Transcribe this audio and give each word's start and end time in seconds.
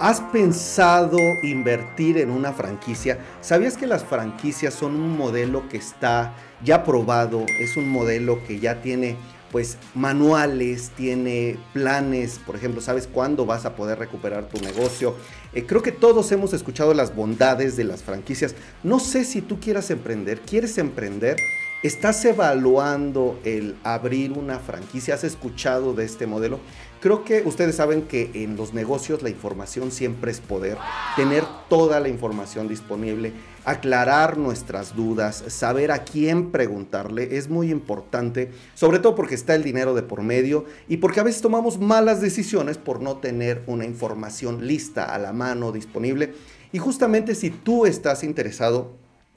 ¿Has 0.00 0.22
pensado 0.22 1.18
invertir 1.42 2.16
en 2.16 2.30
una 2.30 2.54
franquicia? 2.54 3.18
¿Sabías 3.42 3.76
que 3.76 3.86
las 3.86 4.02
franquicias 4.02 4.72
son 4.72 4.94
un 4.94 5.14
modelo 5.14 5.68
que 5.68 5.76
está 5.76 6.32
ya 6.64 6.84
probado? 6.84 7.44
Es 7.60 7.76
un 7.76 7.86
modelo 7.90 8.42
que 8.46 8.58
ya 8.60 8.80
tiene 8.80 9.18
pues 9.52 9.76
manuales, 9.94 10.90
tiene 10.96 11.58
planes, 11.74 12.40
por 12.46 12.56
ejemplo, 12.56 12.80
sabes 12.80 13.06
cuándo 13.08 13.44
vas 13.44 13.66
a 13.66 13.76
poder 13.76 13.98
recuperar 13.98 14.48
tu 14.48 14.58
negocio. 14.62 15.16
Eh, 15.52 15.66
creo 15.66 15.82
que 15.82 15.92
todos 15.92 16.32
hemos 16.32 16.54
escuchado 16.54 16.94
las 16.94 17.14
bondades 17.14 17.76
de 17.76 17.84
las 17.84 18.02
franquicias. 18.02 18.54
No 18.82 19.00
sé 19.00 19.26
si 19.26 19.42
tú 19.42 19.60
quieras 19.60 19.90
emprender, 19.90 20.40
quieres 20.40 20.78
emprender, 20.78 21.36
estás 21.82 22.24
evaluando 22.24 23.38
el 23.44 23.76
abrir 23.84 24.32
una 24.32 24.60
franquicia, 24.60 25.12
has 25.12 25.24
escuchado 25.24 25.92
de 25.92 26.06
este 26.06 26.26
modelo. 26.26 26.58
Creo 27.00 27.24
que 27.24 27.42
ustedes 27.46 27.76
saben 27.76 28.02
que 28.02 28.30
en 28.34 28.56
los 28.56 28.74
negocios 28.74 29.22
la 29.22 29.30
información 29.30 29.90
siempre 29.90 30.30
es 30.30 30.40
poder. 30.40 30.76
Tener 31.16 31.44
toda 31.70 31.98
la 31.98 32.10
información 32.10 32.68
disponible, 32.68 33.32
aclarar 33.64 34.36
nuestras 34.36 34.94
dudas, 34.94 35.42
saber 35.48 35.92
a 35.92 36.04
quién 36.04 36.50
preguntarle 36.50 37.38
es 37.38 37.48
muy 37.48 37.70
importante, 37.70 38.50
sobre 38.74 38.98
todo 38.98 39.14
porque 39.14 39.34
está 39.34 39.54
el 39.54 39.62
dinero 39.62 39.94
de 39.94 40.02
por 40.02 40.22
medio 40.22 40.66
y 40.88 40.98
porque 40.98 41.20
a 41.20 41.22
veces 41.22 41.40
tomamos 41.40 41.78
malas 41.78 42.20
decisiones 42.20 42.76
por 42.76 43.00
no 43.00 43.16
tener 43.16 43.62
una 43.66 43.86
información 43.86 44.66
lista 44.66 45.06
a 45.06 45.18
la 45.18 45.32
mano, 45.32 45.72
disponible. 45.72 46.34
Y 46.70 46.80
justamente 46.80 47.34
si 47.34 47.48
tú 47.48 47.86
estás 47.86 48.22
interesado 48.22 48.92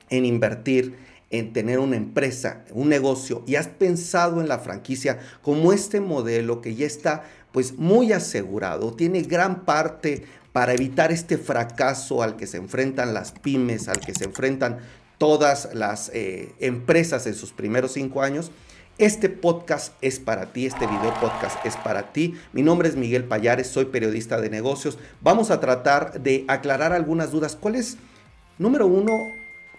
en 0.10 0.26
invertir, 0.26 0.98
en 1.34 1.52
tener 1.52 1.80
una 1.80 1.96
empresa, 1.96 2.64
un 2.72 2.90
negocio 2.90 3.44
y 3.48 3.56
has 3.56 3.68
pensado 3.68 4.40
en 4.40 4.48
la 4.48 4.60
franquicia 4.60 5.20
como 5.42 5.74
este 5.74 6.00
modelo 6.00 6.62
que 6.62 6.76
ya 6.76 6.86
está 6.86 7.24
pues 7.54 7.78
muy 7.78 8.12
asegurado, 8.12 8.94
tiene 8.94 9.22
gran 9.22 9.64
parte 9.64 10.26
para 10.52 10.74
evitar 10.74 11.12
este 11.12 11.38
fracaso 11.38 12.22
al 12.22 12.36
que 12.36 12.48
se 12.48 12.58
enfrentan 12.58 13.14
las 13.14 13.32
pymes, 13.32 13.88
al 13.88 14.00
que 14.00 14.14
se 14.14 14.26
enfrentan 14.26 14.80
todas 15.20 15.70
las 15.74 16.10
eh, 16.14 16.54
empresas 16.60 17.28
en 17.28 17.36
sus 17.36 17.54
primeros 17.54 17.94
cinco 17.94 18.24
años. 18.24 18.52
Este 18.98 19.30
podcast 19.30 19.94
es 20.02 20.20
para 20.20 20.52
ti, 20.52 20.66
este 20.66 20.86
video 20.86 21.14
podcast 21.20 21.64
es 21.66 21.78
para 21.78 22.12
ti. 22.12 22.36
Mi 22.54 22.64
nombre 22.64 22.90
es 22.90 22.96
Miguel 22.96 23.24
Payares, 23.24 23.68
soy 23.68 23.86
periodista 23.86 24.42
de 24.42 24.50
negocios. 24.50 24.98
Vamos 25.22 25.50
a 25.50 25.60
tratar 25.60 26.22
de 26.22 26.46
aclarar 26.48 26.92
algunas 26.92 27.32
dudas. 27.32 27.56
¿Cuál 27.56 27.76
es, 27.76 27.98
número 28.58 28.86
uno, 28.86 29.12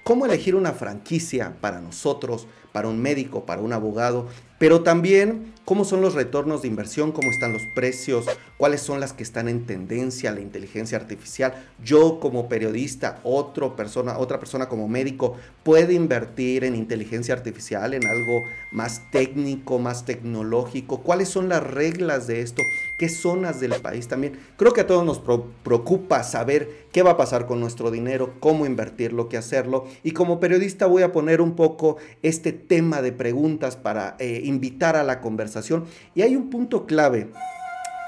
cómo 0.05 0.27
elegir 0.27 0.55
una 0.55 0.73
franquicia 0.73 1.57
para 1.61 1.81
nosotros, 1.81 2.47
para 2.75 2.89
un 2.89 3.01
médico, 3.01 3.47
para 3.47 3.63
un 3.63 3.73
abogado, 3.73 4.27
pero 4.59 4.83
también 4.83 5.53
cómo 5.65 5.85
son 5.85 6.01
los 6.01 6.15
retornos 6.15 6.63
de 6.63 6.69
inversión, 6.69 7.13
cómo 7.13 7.31
están 7.31 7.53
los 7.53 7.63
precios, 7.75 8.27
cuáles 8.57 8.81
son 8.81 9.01
las 9.01 9.13
que 9.13 9.23
están 9.23 9.49
en 9.49 9.67
tendencia, 9.67 10.33
la 10.33 10.41
inteligencia 10.41 10.99
artificial. 10.99 11.55
Yo 11.83 12.19
como 12.21 12.49
periodista, 12.49 13.21
otra 13.25 13.75
persona, 13.77 14.19
otra 14.19 14.39
persona 14.39 14.69
como 14.69 14.89
médico 14.89 15.37
puede 15.63 15.95
invertir 15.95 16.65
en 16.65 16.75
inteligencia 16.75 17.35
artificial, 17.35 17.95
en 17.95 18.07
algo 18.07 18.43
más 18.73 19.03
técnico, 19.11 19.79
más 19.79 20.05
tecnológico. 20.05 21.03
¿Cuáles 21.03 21.29
son 21.29 21.49
las 21.49 21.63
reglas 21.63 22.27
de 22.27 22.43
esto? 22.43 22.63
¿Qué 22.99 23.09
zonas 23.09 23.61
del 23.61 23.75
país 23.81 24.09
también? 24.09 24.39
Creo 24.57 24.73
que 24.73 24.83
a 24.83 24.87
todos 24.87 25.05
nos 25.05 25.21
preocupa 25.63 26.23
saber 26.23 26.85
qué 26.93 27.03
va 27.03 27.13
a 27.13 27.17
pasar 27.17 27.47
con 27.47 27.61
nuestro 27.61 27.91
dinero, 27.91 28.35
cómo 28.41 28.67
invertirlo, 28.67 29.29
qué 29.29 29.37
hacerlo. 29.37 29.87
Y 30.03 30.13
como 30.13 30.41
periodista 30.41 30.87
voy 30.87 31.03
a 31.03 31.13
poner 31.13 31.41
un 31.41 31.57
poco 31.57 31.97
este 32.23 32.53
tema 32.67 33.03
de 33.03 33.13
preguntas 33.13 33.77
para 33.77 34.17
eh, 34.19 34.43
invitar 34.45 34.97
a 34.97 35.05
la 35.05 35.21
conversación. 35.21 35.85
Y 36.15 36.23
hay 36.23 36.37
un 36.37 36.51
punto 36.51 36.87
clave. 36.87 37.31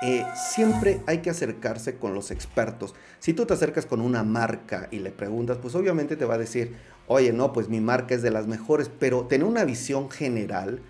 Eh, 0.03 0.25
siempre 0.35 1.01
hay 1.07 1.19
que 1.19 1.31
acercarse 1.31 1.97
con 1.97 2.15
los 2.15 2.31
expertos. 2.31 2.95
Si 3.19 3.33
tú 3.33 3.47
te 3.47 3.55
acercas 3.55 3.87
con 3.87 4.01
una 4.01 4.23
marca 4.23 4.89
y 4.91 4.99
le 4.99 5.11
preguntas, 5.11 5.59
pues 5.61 5.75
obviamente 5.75 6.17
te 6.17 6.27
va 6.27 6.35
a 6.35 6.39
decir, 6.39 6.75
oye, 7.07 7.33
no, 7.33 7.53
pues 7.53 7.69
mi 7.69 7.81
marca 7.81 8.15
es 8.15 8.23
de 8.23 8.31
las 8.31 8.47
mejores, 8.47 8.91
pero 8.99 9.27
tener 9.27 9.47
una 9.47 9.65
visión 9.65 10.11
general 10.11 10.81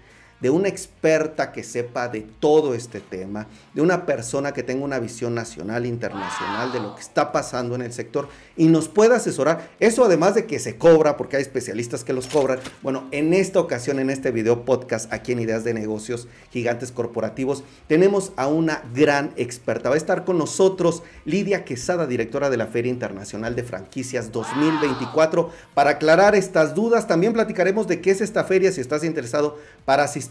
de 0.40 0.50
una 0.50 0.68
experta 0.68 1.52
que 1.52 1.62
sepa 1.62 2.08
de 2.08 2.20
todo 2.20 2.74
este 2.74 3.00
tema, 3.00 3.46
de 3.72 3.80
una 3.80 4.04
persona 4.04 4.52
que 4.52 4.62
tenga 4.62 4.84
una 4.84 4.98
visión 4.98 5.34
nacional, 5.34 5.86
internacional 5.86 6.72
de 6.72 6.80
lo 6.80 6.94
que 6.94 7.00
está 7.00 7.32
pasando 7.32 7.74
en 7.74 7.82
el 7.82 7.92
sector 7.92 8.28
y 8.56 8.66
nos 8.66 8.88
pueda 8.88 9.16
asesorar. 9.16 9.70
Eso 9.80 10.04
además 10.04 10.34
de 10.34 10.46
que 10.46 10.58
se 10.58 10.76
cobra, 10.76 11.16
porque 11.16 11.36
hay 11.36 11.42
especialistas 11.42 12.04
que 12.04 12.12
los 12.12 12.26
cobran. 12.26 12.58
Bueno, 12.82 13.08
en 13.12 13.32
esta 13.32 13.60
ocasión, 13.60 13.98
en 13.98 14.10
este 14.10 14.30
video 14.30 14.64
podcast, 14.64 15.12
aquí 15.12 15.32
en 15.32 15.40
Ideas 15.40 15.64
de 15.64 15.74
Negocios 15.74 16.28
Gigantes 16.50 16.92
Corporativos, 16.92 17.64
tenemos 17.86 18.32
a 18.36 18.46
una 18.46 18.82
gran 18.94 19.32
experta. 19.36 19.88
Va 19.88 19.94
a 19.94 19.98
estar 19.98 20.24
con 20.24 20.38
nosotros 20.38 21.02
Lidia 21.24 21.64
Quesada, 21.64 22.06
directora 22.06 22.50
de 22.50 22.56
la 22.58 22.66
Feria 22.66 22.92
Internacional 22.92 23.56
de 23.56 23.62
Franquicias 23.62 24.32
2024, 24.32 25.50
para 25.74 25.90
aclarar 25.90 26.34
estas 26.34 26.74
dudas. 26.74 27.06
También 27.06 27.32
platicaremos 27.32 27.86
de 27.86 28.00
qué 28.00 28.10
es 28.10 28.20
esta 28.20 28.44
feria, 28.44 28.70
si 28.70 28.80
estás 28.80 29.02
interesado 29.02 29.58
para 29.84 30.04
asistir 30.04 30.25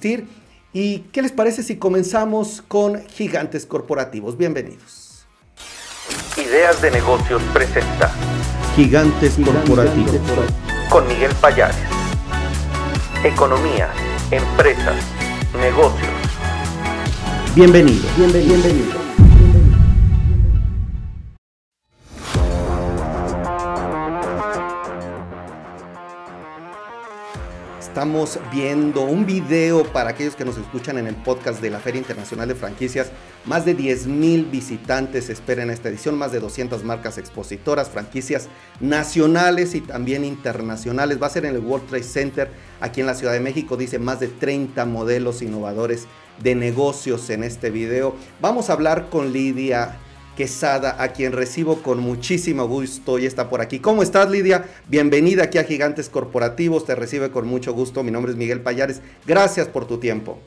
¿Y 0.73 0.99
qué 1.11 1.21
les 1.21 1.31
parece 1.31 1.63
si 1.63 1.77
comenzamos 1.77 2.61
con 2.67 3.07
Gigantes 3.07 3.65
Corporativos? 3.65 4.37
Bienvenidos. 4.37 5.25
Ideas 6.37 6.81
de 6.81 6.91
negocios 6.91 7.41
presenta 7.53 8.11
Gigantes, 8.75 9.35
Corporativos 9.43 10.15
con 10.89 11.07
Miguel 11.07 11.31
Payares. 11.39 11.77
Economía, 13.23 13.89
empresas, 14.31 14.97
negocios. 15.59 16.11
Bienvenido, 17.55 18.03
bienvenido, 18.17 18.55
bienvenido. 18.55 19.04
Estamos 27.95 28.39
viendo 28.51 29.03
un 29.03 29.25
video 29.25 29.85
para 29.85 30.09
aquellos 30.09 30.35
que 30.35 30.43
nos 30.43 30.57
escuchan 30.57 30.97
en 30.97 31.07
el 31.07 31.15
podcast 31.15 31.61
de 31.61 31.69
la 31.69 31.79
Feria 31.79 31.99
Internacional 31.99 32.45
de 32.45 32.53
Franquicias. 32.53 33.09
Más 33.45 33.63
de 33.63 33.73
10 33.73 34.07
mil 34.07 34.43
visitantes 34.43 35.29
esperan 35.29 35.69
esta 35.69 35.87
edición, 35.87 36.17
más 36.17 36.33
de 36.33 36.41
200 36.41 36.83
marcas 36.83 37.17
expositoras, 37.17 37.89
franquicias 37.89 38.49
nacionales 38.81 39.75
y 39.75 39.79
también 39.79 40.25
internacionales. 40.25 41.21
Va 41.23 41.27
a 41.27 41.29
ser 41.29 41.45
en 41.45 41.55
el 41.55 41.61
World 41.61 41.87
Trade 41.87 42.03
Center 42.03 42.49
aquí 42.81 42.99
en 42.99 43.07
la 43.07 43.15
Ciudad 43.15 43.31
de 43.31 43.39
México. 43.39 43.77
Dice 43.77 43.97
más 43.97 44.19
de 44.19 44.27
30 44.27 44.83
modelos 44.83 45.41
innovadores 45.41 46.05
de 46.43 46.53
negocios 46.53 47.29
en 47.29 47.45
este 47.45 47.69
video. 47.69 48.13
Vamos 48.41 48.69
a 48.69 48.73
hablar 48.73 49.09
con 49.09 49.31
Lidia 49.31 49.99
Quesada, 50.35 51.01
a 51.01 51.13
quien 51.13 51.31
recibo 51.31 51.81
con 51.81 51.99
muchísimo 51.99 52.67
gusto 52.67 53.19
y 53.19 53.25
está 53.25 53.49
por 53.49 53.61
aquí. 53.61 53.79
¿Cómo 53.79 54.03
estás, 54.03 54.29
Lidia? 54.29 54.65
Bienvenida 54.87 55.43
aquí 55.43 55.57
a 55.57 55.63
Gigantes 55.63 56.09
Corporativos, 56.09 56.85
te 56.85 56.93
recibe 56.93 57.31
con 57.31 57.47
mucho 57.47 57.73
gusto. 57.73 58.03
Mi 58.03 58.11
nombre 58.11 58.33
es 58.33 58.37
Miguel 58.37 58.61
Payares. 58.61 59.01
Gracias 59.25 59.67
por 59.67 59.87
tu 59.87 59.97
tiempo. 59.97 60.37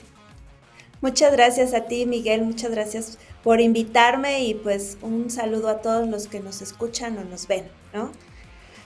Muchas 1.00 1.32
gracias 1.32 1.74
a 1.74 1.86
ti, 1.86 2.06
Miguel. 2.06 2.42
Muchas 2.42 2.70
gracias 2.72 3.18
por 3.42 3.60
invitarme 3.60 4.44
y 4.44 4.54
pues 4.54 4.98
un 5.00 5.30
saludo 5.30 5.68
a 5.68 5.80
todos 5.80 6.08
los 6.08 6.26
que 6.26 6.40
nos 6.40 6.60
escuchan 6.60 7.16
o 7.18 7.24
nos 7.24 7.46
ven, 7.46 7.64
¿no? 7.94 8.10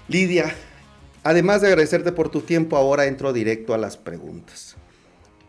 Lidia, 0.09 0.55
además 1.25 1.63
de 1.63 1.69
agradecerte 1.69 2.13
por 2.13 2.29
tu 2.29 2.43
tiempo, 2.43 2.77
ahora 2.77 3.07
entro 3.07 3.33
directo 3.33 3.73
a 3.73 3.79
las 3.79 3.97
preguntas. 3.97 4.77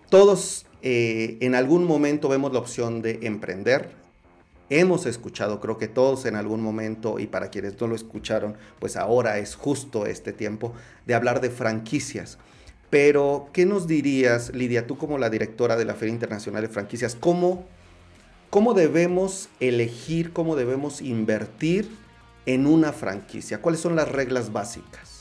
Todos 0.10 0.66
eh, 0.82 1.38
en 1.42 1.54
algún 1.54 1.86
momento 1.86 2.30
vemos 2.30 2.54
la 2.54 2.60
opción 2.60 3.02
de 3.02 3.20
emprender, 3.24 3.90
hemos 4.80 5.06
escuchado, 5.06 5.60
creo 5.60 5.78
que 5.78 5.88
todos 5.88 6.26
en 6.26 6.36
algún 6.36 6.62
momento, 6.62 7.20
y 7.20 7.28
para 7.28 7.50
quienes 7.50 7.80
no 7.80 7.88
lo 7.88 7.96
escucharon, 7.96 8.56
pues 8.80 8.96
ahora 8.96 9.38
es 9.40 9.56
justo 9.56 10.06
este 10.06 10.34
tiempo 10.34 10.74
de 11.06 11.16
hablar 11.16 11.42
de 11.42 11.50
franquicias. 11.50 12.38
Pero, 12.90 13.50
¿qué 13.54 13.66
nos 13.66 13.88
dirías, 13.88 14.54
Lidia, 14.54 14.86
tú 14.86 14.98
como 14.98 15.18
la 15.18 15.30
directora 15.30 15.76
de 15.76 15.86
la 15.86 15.96
Feria 15.96 16.14
Internacional 16.14 16.62
de 16.62 16.70
Franquicias, 16.70 17.16
cómo, 17.20 17.66
cómo 18.50 18.74
debemos 18.74 19.50
elegir, 19.60 20.32
cómo 20.32 20.56
debemos 20.56 21.02
invertir 21.02 21.90
en 22.46 22.68
una 22.68 22.94
franquicia? 22.94 23.62
¿Cuáles 23.62 23.82
son 23.82 23.96
las 23.96 24.12
reglas 24.12 24.52
básicas? 24.54 25.13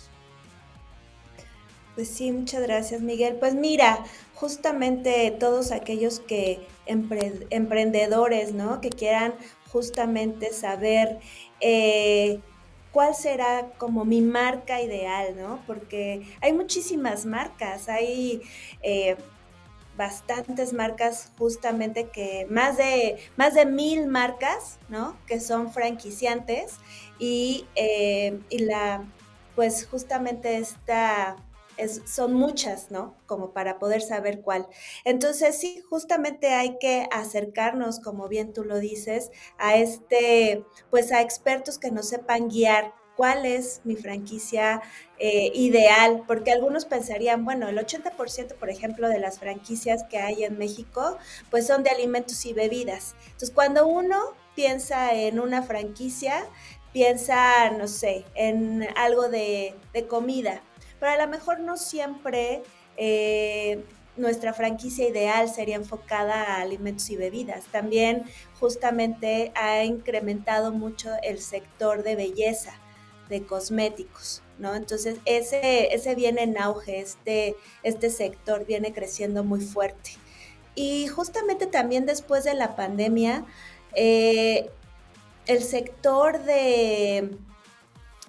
Pues 1.94 2.08
sí, 2.08 2.32
muchas 2.32 2.62
gracias 2.62 3.02
Miguel. 3.02 3.36
Pues 3.36 3.54
mira, 3.54 4.04
justamente 4.34 5.30
todos 5.38 5.72
aquellos 5.72 6.20
que 6.20 6.66
emprendedores, 6.86 8.52
¿no? 8.52 8.80
Que 8.80 8.90
quieran 8.90 9.34
justamente 9.70 10.52
saber 10.52 11.18
eh, 11.60 12.40
cuál 12.92 13.14
será 13.14 13.68
como 13.78 14.04
mi 14.04 14.22
marca 14.22 14.80
ideal, 14.80 15.36
¿no? 15.36 15.62
Porque 15.66 16.22
hay 16.40 16.54
muchísimas 16.54 17.26
marcas, 17.26 17.88
hay 17.90 18.42
eh, 18.82 19.16
bastantes 19.96 20.72
marcas 20.72 21.30
justamente 21.38 22.08
que 22.08 22.46
más 22.48 22.78
de 22.78 23.18
más 23.36 23.54
de 23.54 23.66
mil 23.66 24.06
marcas, 24.06 24.78
¿no? 24.88 25.16
Que 25.26 25.40
son 25.40 25.70
franquiciantes 25.72 26.76
y, 27.18 27.66
eh, 27.74 28.40
y 28.48 28.60
la 28.60 29.04
pues 29.54 29.86
justamente 29.86 30.56
esta 30.56 31.36
son 32.06 32.34
muchas, 32.34 32.90
¿no? 32.90 33.14
Como 33.26 33.52
para 33.52 33.78
poder 33.78 34.02
saber 34.02 34.40
cuál. 34.42 34.66
Entonces, 35.04 35.58
sí, 35.58 35.82
justamente 35.88 36.48
hay 36.48 36.78
que 36.78 37.08
acercarnos, 37.10 38.00
como 38.00 38.28
bien 38.28 38.52
tú 38.52 38.64
lo 38.64 38.78
dices, 38.78 39.30
a 39.58 39.76
este, 39.76 40.64
pues 40.90 41.12
a 41.12 41.20
expertos 41.20 41.78
que 41.78 41.90
nos 41.90 42.08
sepan 42.08 42.48
guiar 42.48 42.94
cuál 43.16 43.44
es 43.44 43.82
mi 43.84 43.96
franquicia 43.96 44.82
eh, 45.18 45.52
ideal, 45.54 46.24
porque 46.26 46.50
algunos 46.50 46.84
pensarían, 46.84 47.44
bueno, 47.44 47.68
el 47.68 47.78
80%, 47.78 48.54
por 48.54 48.70
ejemplo, 48.70 49.08
de 49.08 49.18
las 49.18 49.38
franquicias 49.38 50.04
que 50.04 50.18
hay 50.18 50.44
en 50.44 50.58
México, 50.58 51.18
pues 51.50 51.66
son 51.66 51.82
de 51.82 51.90
alimentos 51.90 52.44
y 52.46 52.52
bebidas. 52.52 53.14
Entonces, 53.26 53.50
cuando 53.50 53.86
uno 53.86 54.18
piensa 54.54 55.14
en 55.14 55.40
una 55.40 55.62
franquicia, 55.62 56.46
piensa, 56.92 57.70
no 57.70 57.86
sé, 57.86 58.24
en 58.34 58.86
algo 58.96 59.28
de 59.28 59.74
comida, 60.08 60.62
pero 61.02 61.14
a 61.14 61.26
lo 61.26 61.26
mejor 61.26 61.58
no 61.58 61.76
siempre 61.76 62.62
eh, 62.96 63.84
nuestra 64.16 64.52
franquicia 64.52 65.08
ideal 65.08 65.48
sería 65.48 65.74
enfocada 65.74 66.44
a 66.44 66.60
alimentos 66.60 67.10
y 67.10 67.16
bebidas. 67.16 67.64
También 67.72 68.22
justamente 68.60 69.50
ha 69.56 69.82
incrementado 69.82 70.70
mucho 70.70 71.10
el 71.24 71.40
sector 71.40 72.04
de 72.04 72.14
belleza, 72.14 72.74
de 73.28 73.42
cosméticos, 73.42 74.44
¿no? 74.60 74.76
Entonces 74.76 75.16
ese, 75.24 75.92
ese 75.92 76.14
viene 76.14 76.44
en 76.44 76.56
auge, 76.56 77.00
este, 77.00 77.56
este 77.82 78.08
sector 78.08 78.64
viene 78.64 78.92
creciendo 78.92 79.42
muy 79.42 79.60
fuerte. 79.60 80.12
Y 80.76 81.08
justamente 81.08 81.66
también 81.66 82.06
después 82.06 82.44
de 82.44 82.54
la 82.54 82.76
pandemia, 82.76 83.44
eh, 83.96 84.70
el 85.46 85.64
sector 85.64 86.44
de 86.44 87.38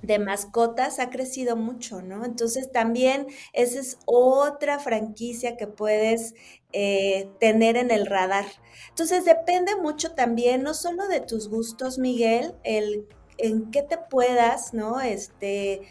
de 0.04 0.20
mascotas 0.20 1.00
ha 1.00 1.10
crecido 1.10 1.56
mucho, 1.56 2.02
¿no? 2.02 2.26
Entonces 2.26 2.72
también 2.72 3.28
esa 3.54 3.80
es 3.80 3.98
otra 4.06 4.78
franquicia 4.78 5.58
que 5.58 5.66
puedes 5.66 6.36
eh, 6.74 7.30
tener 7.40 7.78
en 7.78 7.90
el 7.90 8.06
radar. 8.06 8.46
Entonces 8.90 9.26
depende 9.26 9.76
mucho 9.78 10.12
también, 10.12 10.62
no 10.62 10.74
solo 10.74 11.08
de 11.08 11.22
tus 11.22 11.50
gustos, 11.50 11.98
Miguel, 11.98 12.54
el 12.64 13.08
en 13.38 13.72
qué 13.72 13.82
te 13.82 13.98
puedas, 13.98 14.74
¿no? 14.74 15.02
Este, 15.02 15.82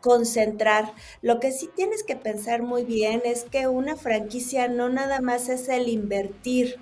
concentrar. 0.00 0.94
Lo 1.20 1.38
que 1.38 1.52
sí 1.52 1.70
tienes 1.74 2.02
que 2.02 2.16
pensar 2.16 2.62
muy 2.62 2.84
bien 2.84 3.22
es 3.24 3.44
que 3.44 3.68
una 3.68 3.96
franquicia 3.96 4.66
no 4.66 4.88
nada 4.88 5.20
más 5.20 5.48
es 5.48 5.68
el 5.68 5.88
invertir 5.88 6.78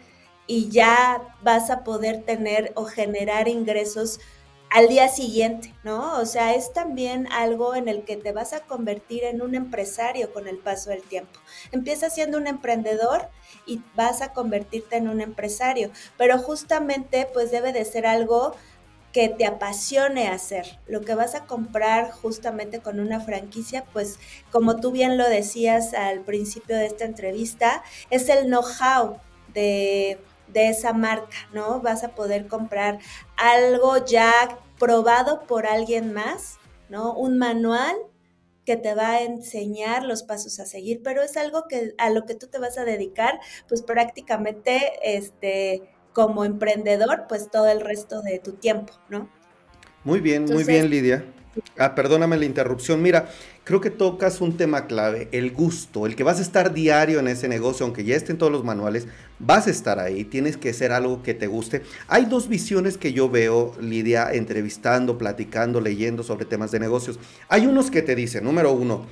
y 0.47 0.71
ya 0.71 1.37
vas 1.43 1.71
a 1.71 1.85
poder 1.85 2.23
tener 2.25 2.73
o 2.75 2.85
generar 2.85 3.47
ingresos 3.47 4.21
al 4.71 4.89
día 4.89 5.09
siguiente, 5.09 5.75
¿no? 5.83 6.19
O 6.19 6.27
sea, 6.27 6.55
es 6.55 6.73
también 6.73 7.31
algo 7.33 7.75
en 7.75 7.89
el 7.89 8.05
que 8.05 8.17
te 8.17 8.33
vas 8.33 8.53
a 8.53 8.61
convertir 8.61 9.25
en 9.25 9.43
un 9.43 9.57
empresario 9.57 10.33
con 10.33 10.47
el 10.47 10.59
paso 10.59 10.91
del 10.91 11.03
tiempo. 11.03 11.41
Empiezas 11.73 12.15
siendo 12.15 12.39
un 12.39 12.47
emprendedor 12.47 13.29
y 13.67 13.83
vas 13.97 14.23
a 14.23 14.33
convertirte 14.33 14.97
en 14.97 15.09
un 15.09 15.21
empresario, 15.21 15.91
pero 16.17 16.39
justamente 16.39 17.29
pues 17.33 17.51
debe 17.51 17.73
de 17.73 17.85
ser 17.85 18.07
algo 18.07 18.55
que 19.13 19.29
te 19.29 19.45
apasione 19.45 20.29
hacer. 20.29 20.79
Lo 20.87 21.01
que 21.01 21.17
vas 21.17 21.35
a 21.35 21.47
comprar 21.47 22.13
justamente 22.13 22.79
con 22.79 23.01
una 23.01 23.19
franquicia, 23.19 23.85
pues 23.93 24.21
como 24.53 24.77
tú 24.77 24.93
bien 24.93 25.19
lo 25.19 25.29
decías 25.29 25.95
al 25.95 26.21
principio 26.21 26.77
de 26.77 26.87
esta 26.87 27.07
entrevista, 27.07 27.83
es 28.11 28.29
el 28.29 28.47
know-how 28.47 29.19
de 29.53 30.21
de 30.53 30.69
esa 30.69 30.93
marca, 30.93 31.37
¿no? 31.53 31.81
Vas 31.81 32.05
a 32.05 32.15
poder 32.15 32.47
comprar 32.47 32.99
algo 33.37 34.05
ya 34.05 34.59
probado 34.79 35.47
por 35.47 35.67
alguien 35.67 36.13
más, 36.13 36.59
¿no? 36.89 37.15
Un 37.15 37.39
manual 37.39 37.97
que 38.65 38.77
te 38.77 38.95
va 38.95 39.11
a 39.11 39.23
enseñar 39.23 40.05
los 40.05 40.23
pasos 40.23 40.61
a 40.61 40.67
seguir, 40.67 41.01
pero 41.03 41.23
es 41.23 41.37
algo 41.37 41.67
que 41.69 41.95
a 41.99 42.11
lo 42.11 42.25
que 42.25 42.35
tú 42.35 42.47
te 42.47 42.59
vas 42.59 42.79
a 42.79 42.85
dedicar, 42.85 43.41
pues 43.69 43.83
prácticamente 43.83 44.93
este 45.03 45.83
como 46.13 46.45
emprendedor, 46.45 47.27
pues 47.29 47.51
todo 47.51 47.69
el 47.69 47.81
resto 47.81 48.21
de 48.23 48.39
tu 48.39 48.53
tiempo, 48.53 48.93
¿no? 49.09 49.29
Muy 50.05 50.21
bien, 50.21 50.45
muy 50.45 50.65
bien, 50.65 50.91
Lidia. 50.91 51.25
Ah, 51.77 51.95
perdóname 51.95 52.37
la 52.37 52.45
interrupción. 52.45 53.03
Mira, 53.03 53.29
creo 53.65 53.81
que 53.81 53.91
tocas 53.91 54.41
un 54.41 54.57
tema 54.57 54.87
clave, 54.87 55.29
el 55.33 55.51
gusto, 55.51 56.07
el 56.07 56.15
que 56.15 56.23
vas 56.23 56.39
a 56.39 56.43
estar 56.43 56.73
diario 56.73 57.19
en 57.19 57.27
ese 57.27 57.49
negocio, 57.49 57.85
aunque 57.85 58.05
ya 58.05 58.15
estén 58.15 58.39
todos 58.39 58.53
los 58.53 58.65
manuales, 58.65 59.09
vas 59.41 59.67
a 59.67 59.71
estar 59.71 59.99
ahí, 59.99 60.25
tienes 60.25 60.57
que 60.57 60.73
ser 60.73 60.93
algo 60.93 61.23
que 61.23 61.35
te 61.35 61.49
guste. 61.49 61.83
Hay 62.07 62.27
dos 62.27 62.49
visiones 62.49 62.97
que 62.97 63.13
yo 63.13 63.29
veo, 63.29 63.75
Lidia, 63.81 64.33
entrevistando, 64.33 65.19
platicando, 65.19 65.81
leyendo 65.81 66.23
sobre 66.23 66.45
temas 66.45 66.71
de 66.71 66.81
negocios. 66.81 67.19
Hay 67.49 67.67
unos 67.67 67.91
que 67.91 68.03
te 68.03 68.15
dicen, 68.15 68.45
número 68.45 68.73
uno, 68.73 69.07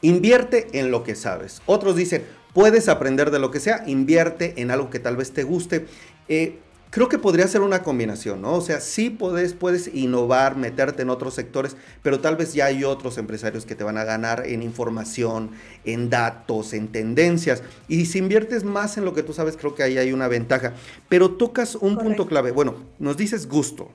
invierte 0.00 0.68
en 0.72 0.90
lo 0.90 1.04
que 1.04 1.14
sabes. 1.14 1.60
Otros 1.66 1.96
dicen, 1.96 2.24
puedes 2.54 2.88
aprender 2.88 3.30
de 3.30 3.40
lo 3.40 3.50
que 3.50 3.60
sea, 3.60 3.84
invierte 3.86 4.54
en 4.56 4.70
algo 4.70 4.88
que 4.88 5.00
tal 5.00 5.16
vez 5.16 5.32
te 5.32 5.42
guste. 5.42 5.86
Eh, 6.28 6.58
creo 6.90 7.08
que 7.08 7.18
podría 7.18 7.46
ser 7.48 7.60
una 7.60 7.82
combinación, 7.82 8.42
¿no? 8.42 8.54
O 8.54 8.60
sea, 8.60 8.80
sí 8.80 9.10
puedes, 9.10 9.54
puedes 9.54 9.92
innovar, 9.94 10.56
meterte 10.56 11.02
en 11.02 11.10
otros 11.10 11.34
sectores, 11.34 11.76
pero 12.02 12.20
tal 12.20 12.36
vez 12.36 12.54
ya 12.54 12.66
hay 12.66 12.84
otros 12.84 13.18
empresarios 13.18 13.66
que 13.66 13.74
te 13.74 13.84
van 13.84 13.98
a 13.98 14.04
ganar 14.04 14.46
en 14.46 14.62
información, 14.62 15.50
en 15.84 16.10
datos, 16.10 16.72
en 16.72 16.88
tendencias. 16.88 17.62
Y 17.88 18.06
si 18.06 18.18
inviertes 18.18 18.64
más 18.64 18.96
en 18.96 19.04
lo 19.04 19.14
que 19.14 19.22
tú 19.22 19.32
sabes, 19.32 19.56
creo 19.56 19.74
que 19.74 19.82
ahí 19.82 19.98
hay 19.98 20.12
una 20.12 20.28
ventaja. 20.28 20.74
Pero 21.08 21.32
tocas 21.32 21.74
un 21.74 21.98
punto 21.98 22.26
clave. 22.26 22.52
Bueno, 22.52 22.76
nos 22.98 23.16
dices 23.16 23.48
gusto. 23.48 23.90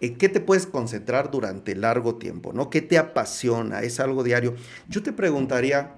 Eh, 0.00 0.14
¿Qué 0.14 0.28
te 0.28 0.40
puedes 0.40 0.66
concentrar 0.66 1.30
durante 1.30 1.74
largo 1.74 2.16
tiempo? 2.16 2.52
¿no? 2.52 2.68
¿Qué 2.68 2.82
te 2.82 2.98
apasiona? 2.98 3.82
¿Es 3.82 4.00
algo 4.00 4.22
diario? 4.22 4.54
Yo 4.88 5.02
te 5.02 5.12
preguntaría, 5.12 5.94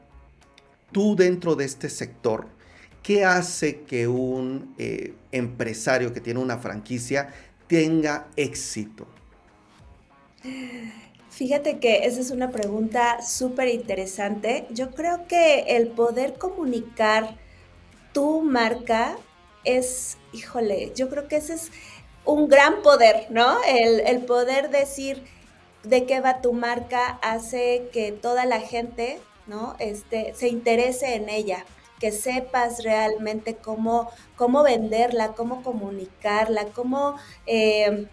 tú 0.92 1.16
dentro 1.16 1.56
de 1.56 1.64
este 1.64 1.88
sector, 1.88 2.46
¿Qué 3.06 3.24
hace 3.24 3.82
que 3.82 4.08
un 4.08 4.74
eh, 4.78 5.14
empresario 5.30 6.12
que 6.12 6.20
tiene 6.20 6.40
una 6.40 6.58
franquicia 6.58 7.32
tenga 7.68 8.26
éxito? 8.34 9.06
Fíjate 11.30 11.78
que 11.78 12.06
esa 12.06 12.20
es 12.20 12.32
una 12.32 12.50
pregunta 12.50 13.22
súper 13.22 13.68
interesante. 13.68 14.66
Yo 14.70 14.90
creo 14.90 15.28
que 15.28 15.76
el 15.76 15.86
poder 15.86 16.34
comunicar 16.34 17.36
tu 18.12 18.42
marca 18.42 19.16
es, 19.62 20.18
híjole, 20.32 20.90
yo 20.96 21.08
creo 21.08 21.28
que 21.28 21.36
ese 21.36 21.54
es 21.54 21.70
un 22.24 22.48
gran 22.48 22.82
poder, 22.82 23.28
¿no? 23.30 23.58
El, 23.68 24.00
el 24.00 24.24
poder 24.24 24.70
decir 24.70 25.22
de 25.84 26.06
qué 26.06 26.18
va 26.18 26.40
tu 26.40 26.52
marca 26.52 27.20
hace 27.22 27.88
que 27.92 28.10
toda 28.10 28.46
la 28.46 28.58
gente, 28.58 29.20
¿no? 29.46 29.76
Este, 29.78 30.34
se 30.34 30.48
interese 30.48 31.14
en 31.14 31.28
ella 31.28 31.64
que 32.00 32.12
sepas 32.12 32.82
realmente 32.84 33.56
cómo, 33.56 34.10
cómo 34.36 34.62
venderla, 34.62 35.32
cómo 35.32 35.62
comunicarla, 35.62 36.66
cómo 36.66 37.16
eh, 37.46 38.06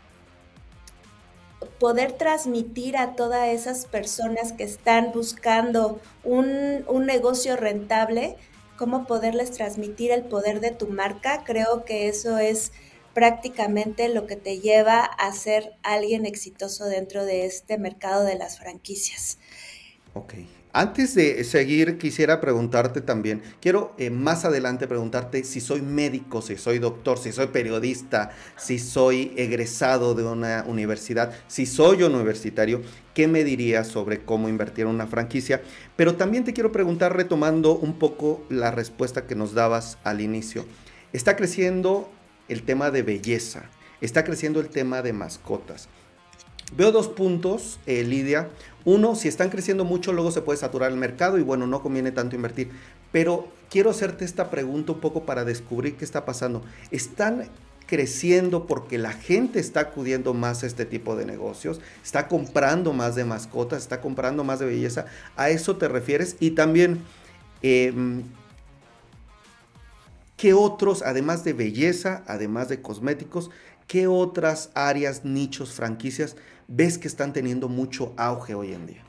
poder 1.79 2.13
transmitir 2.13 2.97
a 2.97 3.15
todas 3.15 3.49
esas 3.49 3.85
personas 3.85 4.53
que 4.53 4.63
están 4.63 5.11
buscando 5.11 5.99
un, 6.23 6.85
un 6.87 7.05
negocio 7.05 7.55
rentable, 7.55 8.37
cómo 8.77 9.05
poderles 9.05 9.51
transmitir 9.51 10.11
el 10.11 10.23
poder 10.23 10.59
de 10.59 10.71
tu 10.71 10.87
marca. 10.87 11.43
Creo 11.43 11.85
que 11.85 12.07
eso 12.07 12.37
es 12.37 12.71
prácticamente 13.13 14.09
lo 14.09 14.25
que 14.25 14.35
te 14.35 14.59
lleva 14.59 15.03
a 15.03 15.31
ser 15.33 15.73
alguien 15.83 16.25
exitoso 16.25 16.85
dentro 16.85 17.25
de 17.25 17.45
este 17.45 17.77
mercado 17.77 18.23
de 18.23 18.35
las 18.35 18.57
franquicias. 18.57 19.37
Ok, 20.13 20.33
antes 20.75 21.13
de 21.13 21.43
seguir, 21.43 21.99
quisiera 21.99 22.41
preguntarte 22.41 22.99
también, 22.99 23.43
quiero 23.61 23.93
eh, 23.99 24.09
más 24.09 24.43
adelante 24.43 24.87
preguntarte 24.87 25.43
si 25.43 25.61
soy 25.61 25.83
médico, 25.83 26.41
si 26.41 26.57
soy 26.57 26.79
doctor, 26.79 27.19
si 27.19 27.31
soy 27.31 27.47
periodista, 27.47 28.31
si 28.57 28.79
soy 28.79 29.33
egresado 29.37 30.15
de 30.15 30.23
una 30.23 30.65
universidad, 30.67 31.31
si 31.47 31.67
soy 31.67 32.01
universitario, 32.01 32.81
¿qué 33.13 33.27
me 33.27 33.43
dirías 33.43 33.87
sobre 33.87 34.25
cómo 34.25 34.49
invertir 34.49 34.85
en 34.85 34.91
una 34.91 35.05
franquicia? 35.05 35.61
Pero 35.95 36.15
también 36.15 36.43
te 36.43 36.53
quiero 36.53 36.71
preguntar, 36.71 37.15
retomando 37.15 37.75
un 37.75 37.99
poco 37.99 38.43
la 38.49 38.71
respuesta 38.71 39.27
que 39.27 39.35
nos 39.35 39.53
dabas 39.53 39.99
al 40.03 40.21
inicio. 40.21 40.65
Está 41.11 41.35
creciendo 41.35 42.09
el 42.47 42.63
tema 42.63 42.89
de 42.89 43.03
belleza, 43.03 43.69
está 44.01 44.23
creciendo 44.23 44.59
el 44.59 44.69
tema 44.69 45.03
de 45.03 45.13
mascotas. 45.13 45.87
Veo 46.75 46.91
dos 46.91 47.07
puntos, 47.07 47.79
eh, 47.85 48.03
Lidia. 48.03 48.49
Uno, 48.85 49.15
si 49.15 49.27
están 49.27 49.49
creciendo 49.49 49.85
mucho, 49.85 50.11
luego 50.11 50.31
se 50.31 50.41
puede 50.41 50.59
saturar 50.59 50.91
el 50.91 50.97
mercado 50.97 51.37
y 51.37 51.41
bueno, 51.41 51.67
no 51.67 51.81
conviene 51.81 52.11
tanto 52.11 52.35
invertir. 52.35 52.71
Pero 53.11 53.47
quiero 53.69 53.89
hacerte 53.89 54.25
esta 54.25 54.49
pregunta 54.49 54.91
un 54.91 54.99
poco 54.99 55.25
para 55.25 55.45
descubrir 55.45 55.95
qué 55.95 56.03
está 56.03 56.25
pasando. 56.25 56.63
¿Están 56.91 57.49
creciendo 57.85 58.67
porque 58.67 58.97
la 58.97 59.13
gente 59.13 59.59
está 59.59 59.81
acudiendo 59.81 60.33
más 60.33 60.63
a 60.63 60.67
este 60.67 60.85
tipo 60.85 61.15
de 61.15 61.25
negocios? 61.25 61.79
¿Está 62.03 62.27
comprando 62.27 62.91
más 62.91 63.15
de 63.15 63.23
mascotas? 63.23 63.83
¿Está 63.83 64.01
comprando 64.01 64.43
más 64.43 64.59
de 64.59 64.65
belleza? 64.65 65.05
¿A 65.37 65.49
eso 65.49 65.77
te 65.77 65.87
refieres? 65.87 66.35
Y 66.39 66.51
también... 66.51 67.01
Em, 67.61 68.23
¿Qué 70.35 70.53
otros, 70.53 71.03
además 71.03 71.45
de 71.45 71.53
belleza, 71.53 72.23
además 72.27 72.67
de 72.67 72.81
cosméticos, 72.81 73.49
qué 73.87 74.07
otras 74.07 74.71
áreas, 74.73 75.23
nichos, 75.23 75.71
franquicias 75.71 76.35
ves 76.67 76.97
que 76.97 77.07
están 77.07 77.33
teniendo 77.33 77.69
mucho 77.69 78.13
auge 78.17 78.55
hoy 78.55 78.73
en 78.73 78.87
día? 78.87 79.03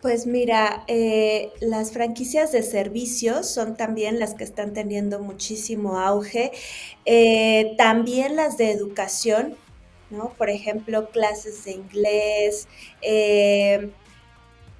Pues 0.00 0.26
mira, 0.26 0.84
eh, 0.86 1.50
las 1.60 1.92
franquicias 1.92 2.52
de 2.52 2.62
servicios 2.62 3.48
son 3.48 3.74
también 3.74 4.18
las 4.18 4.34
que 4.34 4.44
están 4.44 4.74
teniendo 4.74 5.18
muchísimo 5.18 5.98
auge. 5.98 6.52
Eh, 7.06 7.74
también 7.78 8.36
las 8.36 8.58
de 8.58 8.70
educación, 8.70 9.56
¿no? 10.10 10.34
Por 10.36 10.50
ejemplo, 10.50 11.08
clases 11.08 11.64
de 11.64 11.72
inglés. 11.72 12.68
eh, 13.00 13.90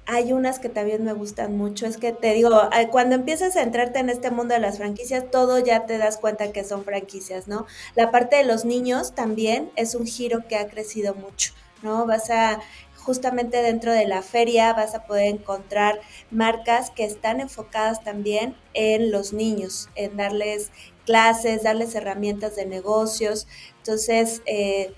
hay 0.07 0.33
unas 0.33 0.59
que 0.59 0.69
también 0.69 1.03
me 1.03 1.13
gustan 1.13 1.57
mucho. 1.57 1.85
Es 1.85 1.97
que 1.97 2.11
te 2.11 2.33
digo, 2.33 2.51
cuando 2.91 3.15
empiezas 3.15 3.55
a 3.55 3.63
entrarte 3.63 3.99
en 3.99 4.09
este 4.09 4.31
mundo 4.31 4.53
de 4.53 4.59
las 4.59 4.77
franquicias, 4.77 5.29
todo 5.31 5.59
ya 5.59 5.85
te 5.85 5.97
das 5.97 6.17
cuenta 6.17 6.51
que 6.51 6.63
son 6.63 6.83
franquicias, 6.83 7.47
¿no? 7.47 7.65
La 7.95 8.11
parte 8.11 8.35
de 8.37 8.43
los 8.43 8.65
niños 8.65 9.15
también 9.15 9.71
es 9.75 9.95
un 9.95 10.05
giro 10.05 10.47
que 10.47 10.57
ha 10.57 10.67
crecido 10.67 11.15
mucho, 11.15 11.53
¿no? 11.81 12.05
Vas 12.05 12.29
a 12.29 12.59
justamente 12.97 13.61
dentro 13.61 13.91
de 13.91 14.07
la 14.07 14.23
feria 14.23 14.73
vas 14.73 14.95
a 14.95 15.05
poder 15.05 15.27
encontrar 15.27 16.01
marcas 16.31 16.89
que 16.89 17.05
están 17.05 17.39
enfocadas 17.39 18.03
también 18.03 18.55
en 18.73 19.11
los 19.11 19.31
niños, 19.31 19.89
en 19.93 20.17
darles 20.17 20.71
clases, 21.05 21.63
darles 21.63 21.93
herramientas 21.93 22.55
de 22.55 22.65
negocios. 22.65 23.47
Entonces, 23.77 24.41
eh, 24.47 24.93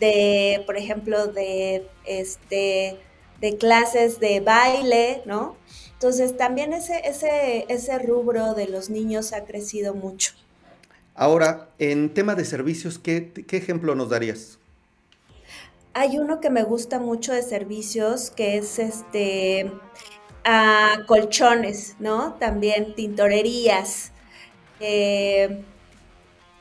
de, 0.00 0.62
por 0.66 0.76
ejemplo, 0.76 1.28
de 1.28 1.88
este 2.04 2.98
de 3.40 3.56
clases 3.56 4.20
de 4.20 4.40
baile, 4.40 5.22
¿no? 5.26 5.56
Entonces 5.92 6.36
también 6.36 6.72
ese, 6.72 7.00
ese, 7.04 7.66
ese 7.68 7.98
rubro 7.98 8.54
de 8.54 8.68
los 8.68 8.90
niños 8.90 9.32
ha 9.32 9.44
crecido 9.44 9.94
mucho. 9.94 10.32
Ahora, 11.14 11.70
en 11.78 12.12
tema 12.12 12.34
de 12.34 12.44
servicios, 12.44 12.98
¿qué, 12.98 13.32
qué 13.32 13.56
ejemplo 13.56 13.94
nos 13.94 14.10
darías? 14.10 14.58
Hay 15.94 16.18
uno 16.18 16.40
que 16.40 16.50
me 16.50 16.62
gusta 16.62 16.98
mucho 16.98 17.32
de 17.32 17.40
servicios, 17.42 18.30
que 18.30 18.58
es 18.58 18.78
este 18.78 19.72
a 20.44 20.98
colchones, 21.06 21.96
¿no? 21.98 22.34
También 22.34 22.94
tintorerías, 22.94 24.12
eh, 24.78 25.64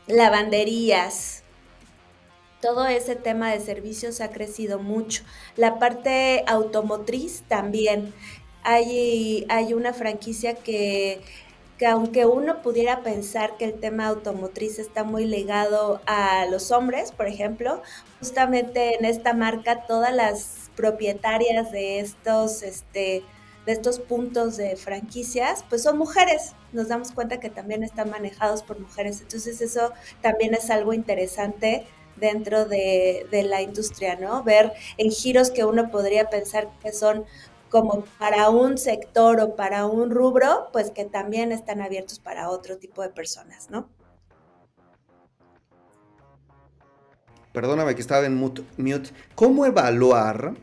lavanderías, 0.07 1.43
todo 2.65 2.87
ese 2.87 3.15
tema 3.15 3.51
de 3.51 3.59
servicios 3.59 4.21
ha 4.21 4.31
crecido 4.31 4.79
mucho. 4.79 5.23
La 5.55 5.77
parte 5.77 6.43
automotriz 6.47 7.43
también. 7.47 8.11
Hay, 8.63 9.45
hay 9.49 9.75
una 9.75 9.93
franquicia 9.93 10.55
que, 10.55 11.21
que 11.77 11.85
aunque 11.85 12.25
uno 12.25 12.63
pudiera 12.63 13.03
pensar 13.03 13.57
que 13.57 13.65
el 13.65 13.75
tema 13.75 14.07
automotriz 14.07 14.79
está 14.79 15.03
muy 15.03 15.25
ligado 15.25 16.01
a 16.07 16.47
los 16.47 16.71
hombres, 16.71 17.11
por 17.11 17.27
ejemplo, 17.27 17.83
justamente 18.19 18.95
en 18.95 19.05
esta 19.05 19.33
marca 19.33 19.85
todas 19.85 20.11
las 20.15 20.71
propietarias 20.75 21.71
de 21.71 21.99
estos, 21.99 22.63
este, 22.63 23.21
de 23.67 23.71
estos 23.71 23.99
puntos 23.99 24.57
de 24.57 24.75
franquicias, 24.75 25.63
pues 25.69 25.83
son 25.83 25.99
mujeres. 25.99 26.53
Nos 26.73 26.87
damos 26.87 27.11
cuenta 27.11 27.39
que 27.39 27.51
también 27.51 27.83
están 27.83 28.09
manejados 28.09 28.63
por 28.63 28.79
mujeres. 28.79 29.21
Entonces 29.21 29.61
eso 29.61 29.93
también 30.23 30.55
es 30.55 30.71
algo 30.71 30.93
interesante 30.93 31.85
dentro 32.15 32.65
de, 32.65 33.27
la 33.31 33.61
industria, 33.61 34.15
¿no? 34.15 34.43
Ver 34.43 34.73
en 34.97 35.11
giros 35.11 35.51
que 35.51 35.65
uno 35.65 35.89
podría 35.89 36.29
pensar 36.29 36.69
que 36.81 36.91
son 36.91 37.25
como 37.69 38.05
para 38.19 38.49
un 38.49 38.77
sector 38.77 39.39
o 39.41 39.55
para 39.55 39.85
un 39.85 40.09
rubro, 40.09 40.69
pues 40.71 40.91
que 40.91 41.05
también 41.05 41.51
están 41.51 41.81
abiertos 41.81 42.19
para 42.19 42.49
otro 42.49 42.77
tipo 42.77 43.01
de 43.01 43.09
personas, 43.09 43.69
¿no? 43.69 43.89
Perdóname 47.51 47.95
que 47.95 48.01
estaba 48.01 48.25
en 48.25 48.35
mute. 48.35 48.63
¿Cómo 49.33 49.65
evaluar 49.65 50.55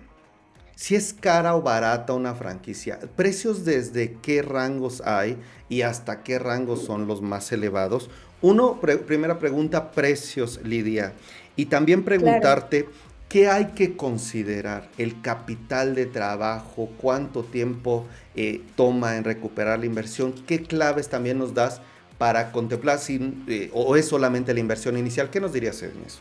si 0.74 0.94
es 0.94 1.14
cara 1.14 1.56
o 1.56 1.62
barata 1.62 2.12
una 2.12 2.34
franquicia? 2.34 2.98
¿Precios 3.16 3.64
desde 3.64 4.18
qué 4.20 4.42
rangos 4.42 5.00
hay 5.00 5.38
y 5.70 5.82
hasta 5.82 6.22
qué 6.22 6.38
rangos 6.38 6.84
son 6.84 7.06
los 7.06 7.22
más 7.22 7.50
elevados? 7.50 8.10
Uno, 8.42 8.80
primera 8.80 9.38
pregunta, 9.38 9.92
precios, 9.92 10.60
Lidia. 10.64 11.12
Y 11.56 11.66
también 11.66 12.04
preguntarte 12.04 12.84
claro. 12.84 12.96
qué 13.28 13.48
hay 13.48 13.66
que 13.66 13.96
considerar, 13.96 14.88
el 14.98 15.20
capital 15.20 15.94
de 15.94 16.06
trabajo, 16.06 16.88
cuánto 16.98 17.42
tiempo 17.42 18.06
eh, 18.34 18.62
toma 18.76 19.16
en 19.16 19.24
recuperar 19.24 19.78
la 19.78 19.86
inversión, 19.86 20.32
qué 20.46 20.62
claves 20.62 21.08
también 21.08 21.38
nos 21.38 21.54
das 21.54 21.80
para 22.18 22.52
contemplar 22.52 22.98
si, 22.98 23.34
eh, 23.48 23.70
o 23.74 23.96
es 23.96 24.06
solamente 24.06 24.54
la 24.54 24.60
inversión 24.60 24.96
inicial. 24.96 25.28
¿Qué 25.28 25.40
nos 25.40 25.52
dirías 25.52 25.82
en 25.82 26.02
eso? 26.06 26.20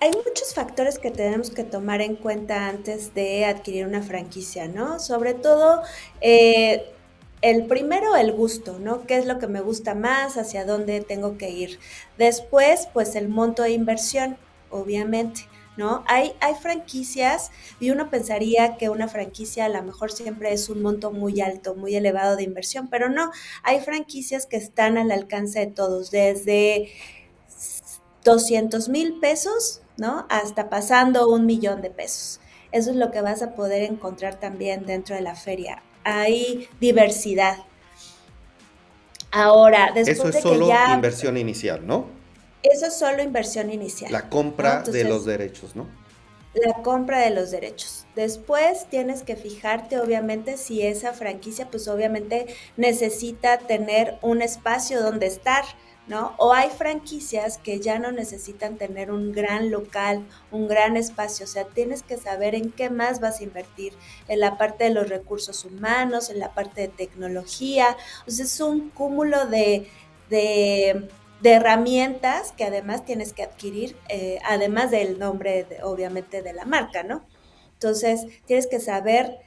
Hay 0.00 0.10
muchos 0.10 0.54
factores 0.54 0.98
que 0.98 1.10
tenemos 1.10 1.50
que 1.50 1.64
tomar 1.64 2.00
en 2.00 2.14
cuenta 2.14 2.68
antes 2.68 3.14
de 3.14 3.44
adquirir 3.44 3.86
una 3.86 4.02
franquicia, 4.02 4.68
¿no? 4.68 5.00
Sobre 5.00 5.34
todo, 5.34 5.82
eh, 6.20 6.84
el 7.40 7.66
primero, 7.66 8.16
el 8.16 8.32
gusto, 8.32 8.78
¿no? 8.78 9.06
¿Qué 9.06 9.16
es 9.16 9.26
lo 9.26 9.38
que 9.38 9.46
me 9.46 9.60
gusta 9.60 9.94
más? 9.94 10.36
¿Hacia 10.36 10.64
dónde 10.64 11.00
tengo 11.00 11.38
que 11.38 11.50
ir? 11.50 11.78
Después, 12.16 12.88
pues 12.92 13.14
el 13.14 13.28
monto 13.28 13.62
de 13.62 13.70
inversión, 13.70 14.36
obviamente, 14.70 15.42
¿no? 15.76 16.02
Hay, 16.08 16.32
hay 16.40 16.54
franquicias 16.56 17.52
y 17.78 17.90
uno 17.90 18.10
pensaría 18.10 18.76
que 18.76 18.88
una 18.88 19.06
franquicia 19.06 19.66
a 19.66 19.68
lo 19.68 19.82
mejor 19.82 20.10
siempre 20.10 20.52
es 20.52 20.68
un 20.68 20.82
monto 20.82 21.12
muy 21.12 21.40
alto, 21.40 21.76
muy 21.76 21.94
elevado 21.94 22.36
de 22.36 22.42
inversión, 22.42 22.88
pero 22.88 23.08
no, 23.08 23.30
hay 23.62 23.80
franquicias 23.80 24.46
que 24.46 24.56
están 24.56 24.98
al 24.98 25.12
alcance 25.12 25.60
de 25.60 25.68
todos, 25.68 26.10
desde 26.10 26.90
200 28.24 28.88
mil 28.88 29.20
pesos, 29.20 29.82
¿no? 29.96 30.26
Hasta 30.28 30.68
pasando 30.68 31.28
un 31.28 31.46
millón 31.46 31.82
de 31.82 31.90
pesos. 31.90 32.40
Eso 32.72 32.90
es 32.90 32.96
lo 32.96 33.10
que 33.12 33.22
vas 33.22 33.42
a 33.42 33.54
poder 33.54 33.84
encontrar 33.84 34.40
también 34.40 34.84
dentro 34.84 35.14
de 35.14 35.22
la 35.22 35.36
feria 35.36 35.82
hay 36.08 36.68
diversidad. 36.80 37.58
Ahora, 39.30 39.92
después 39.94 40.18
Eso 40.18 40.28
es 40.28 40.34
de 40.36 40.40
solo 40.40 40.66
que 40.66 40.72
ya, 40.72 40.94
inversión 40.94 41.36
inicial, 41.36 41.86
¿no? 41.86 42.06
Eso 42.62 42.86
es 42.86 42.98
solo 42.98 43.22
inversión 43.22 43.70
inicial. 43.70 44.10
La 44.10 44.28
compra 44.28 44.70
¿no? 44.70 44.78
Entonces, 44.78 45.04
de 45.04 45.08
los 45.08 45.24
derechos, 45.24 45.76
¿no? 45.76 45.86
La 46.54 46.82
compra 46.82 47.20
de 47.20 47.30
los 47.30 47.50
derechos. 47.50 48.06
Después 48.16 48.86
tienes 48.90 49.22
que 49.22 49.36
fijarte, 49.36 50.00
obviamente, 50.00 50.56
si 50.56 50.82
esa 50.82 51.12
franquicia, 51.12 51.70
pues 51.70 51.86
obviamente 51.88 52.46
necesita 52.76 53.58
tener 53.58 54.18
un 54.22 54.42
espacio 54.42 55.02
donde 55.02 55.26
estar. 55.26 55.64
¿No? 56.08 56.34
O 56.38 56.52
hay 56.52 56.70
franquicias 56.70 57.58
que 57.58 57.80
ya 57.80 57.98
no 57.98 58.12
necesitan 58.12 58.76
tener 58.76 59.10
un 59.10 59.32
gran 59.32 59.70
local, 59.70 60.26
un 60.50 60.66
gran 60.66 60.96
espacio, 60.96 61.44
o 61.44 61.48
sea, 61.48 61.64
tienes 61.64 62.02
que 62.02 62.16
saber 62.16 62.54
en 62.54 62.72
qué 62.72 62.90
más 62.90 63.20
vas 63.20 63.40
a 63.40 63.44
invertir, 63.44 63.92
en 64.26 64.40
la 64.40 64.56
parte 64.56 64.84
de 64.84 64.90
los 64.90 65.08
recursos 65.08 65.64
humanos, 65.64 66.30
en 66.30 66.38
la 66.38 66.54
parte 66.54 66.82
de 66.82 66.88
tecnología, 66.88 67.96
o 68.26 68.30
sea, 68.30 68.44
es 68.44 68.60
un 68.60 68.90
cúmulo 68.90 69.46
de, 69.46 69.88
de, 70.30 71.08
herramientas 71.44 72.52
que 72.52 72.64
además 72.64 73.04
tienes 73.04 73.32
que 73.32 73.42
adquirir, 73.42 73.96
eh, 74.08 74.38
además 74.44 74.90
del 74.90 75.18
nombre, 75.18 75.66
obviamente, 75.82 76.42
de 76.42 76.52
la 76.52 76.64
marca, 76.64 77.02
¿no? 77.02 77.24
Entonces, 77.74 78.26
tienes 78.46 78.66
que 78.66 78.80
saber 78.80 79.38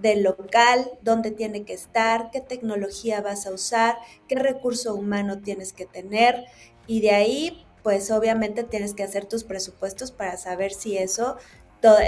del 0.00 0.22
local, 0.22 0.90
dónde 1.02 1.30
tiene 1.30 1.64
que 1.64 1.74
estar, 1.74 2.30
qué 2.30 2.40
tecnología 2.40 3.20
vas 3.20 3.46
a 3.46 3.52
usar, 3.52 3.96
qué 4.28 4.36
recurso 4.36 4.94
humano 4.94 5.38
tienes 5.38 5.72
que 5.72 5.86
tener 5.86 6.44
y 6.86 7.00
de 7.00 7.10
ahí 7.10 7.66
pues 7.82 8.10
obviamente 8.10 8.62
tienes 8.64 8.94
que 8.94 9.02
hacer 9.02 9.26
tus 9.26 9.44
presupuestos 9.44 10.12
para 10.12 10.36
saber 10.36 10.72
si 10.72 10.98
eso 10.98 11.36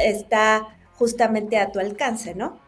está 0.04 0.68
justamente 0.94 1.58
a 1.58 1.72
tu 1.72 1.78
alcance, 1.78 2.34
¿no? 2.34 2.60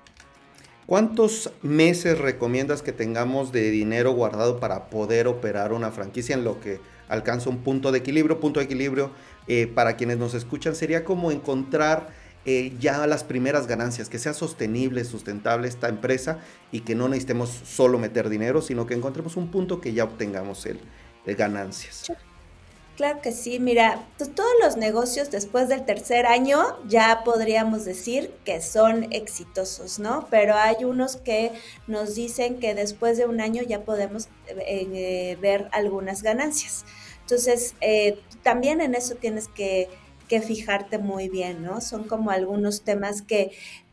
¿Cuántos 0.87 1.51
meses 1.63 2.19
recomiendas 2.19 2.83
que 2.83 2.93
tengamos 2.93 3.53
de 3.53 3.71
dinero 3.71 4.13
guardado 4.13 4.61
para 4.61 4.91
poder 4.91 5.29
operar 5.29 5.73
una 5.73 5.91
franquicia 5.91 6.35
en 6.35 6.45
lo 6.45 6.61
que 6.61 6.79
alcanza 7.09 7.49
un 7.49 7.63
punto 7.63 7.91
de 7.91 7.99
equilibrio? 7.99 8.39
Punto 8.39 8.61
de 8.61 8.67
equilibrio 8.67 9.11
eh, 9.49 9.67
para 9.67 9.97
quienes 9.97 10.19
nos 10.19 10.35
escuchan 10.35 10.75
sería 10.75 11.05
como 11.05 11.31
encontrar 11.31 12.09
eh, 12.47 12.75
ya 12.79 13.07
las 13.07 13.25
primeras 13.25 13.67
ganancias, 13.67 14.11
que 14.11 14.19
sea 14.19 14.35
sostenible, 14.35 15.05
sustentable 15.05 15.67
esta 15.67 15.89
empresa 15.89 16.41
y 16.73 16.81
que 16.81 16.95
no 16.95 17.09
necesitemos 17.09 17.49
solo 17.49 17.99
meter 17.99 18.29
dinero, 18.29 18.61
sino 18.61 18.87
que 18.87 18.93
encontremos 18.93 19.37
un 19.37 19.51
punto 19.51 19.81
que 19.81 19.95
ya 19.95 20.05
obtengamos 20.05 20.67
el, 20.67 20.79
ganancias. 21.25 22.13
Claro 22.97 23.23
que 23.23 23.33
sí, 23.33 23.59
mira, 23.59 24.05
pues 24.19 24.33
todos 24.35 24.53
los 24.63 24.77
negocios 24.77 25.31
después 25.31 25.69
del 25.69 25.87
tercer 25.87 26.27
año 26.27 26.63
ya 26.87 27.23
podríamos 27.25 27.87
decir 27.87 28.31
que 28.45 28.61
son 28.61 29.11
exitosos, 29.13 29.99
¿no? 29.99 30.29
Pero 30.31 30.55
hay 30.55 30.85
unos 30.85 31.17
que 31.17 31.51
nos 31.87 32.15
dicen 32.15 32.61
que 32.61 32.75
después 32.75 33.17
de 33.17 33.25
un 33.25 33.41
año 33.41 33.63
ya 33.63 33.81
podemos 33.81 34.27
eh, 34.47 34.87
eh, 34.93 35.39
ver 35.41 35.69
algunas 35.73 36.23
ganancias. 36.23 36.85
Entonces, 37.23 37.75
también 38.43 38.83
en 38.83 38.95
eso 38.95 39.15
tienes 39.15 39.49
que 39.49 39.89
que 40.29 40.41
fijarte 40.41 40.99
muy 40.99 41.29
bien, 41.29 41.63
¿no? 41.63 41.81
Son 41.81 42.05
como 42.05 42.31
algunos 42.31 42.83
temas 42.83 43.23
que 43.23 43.53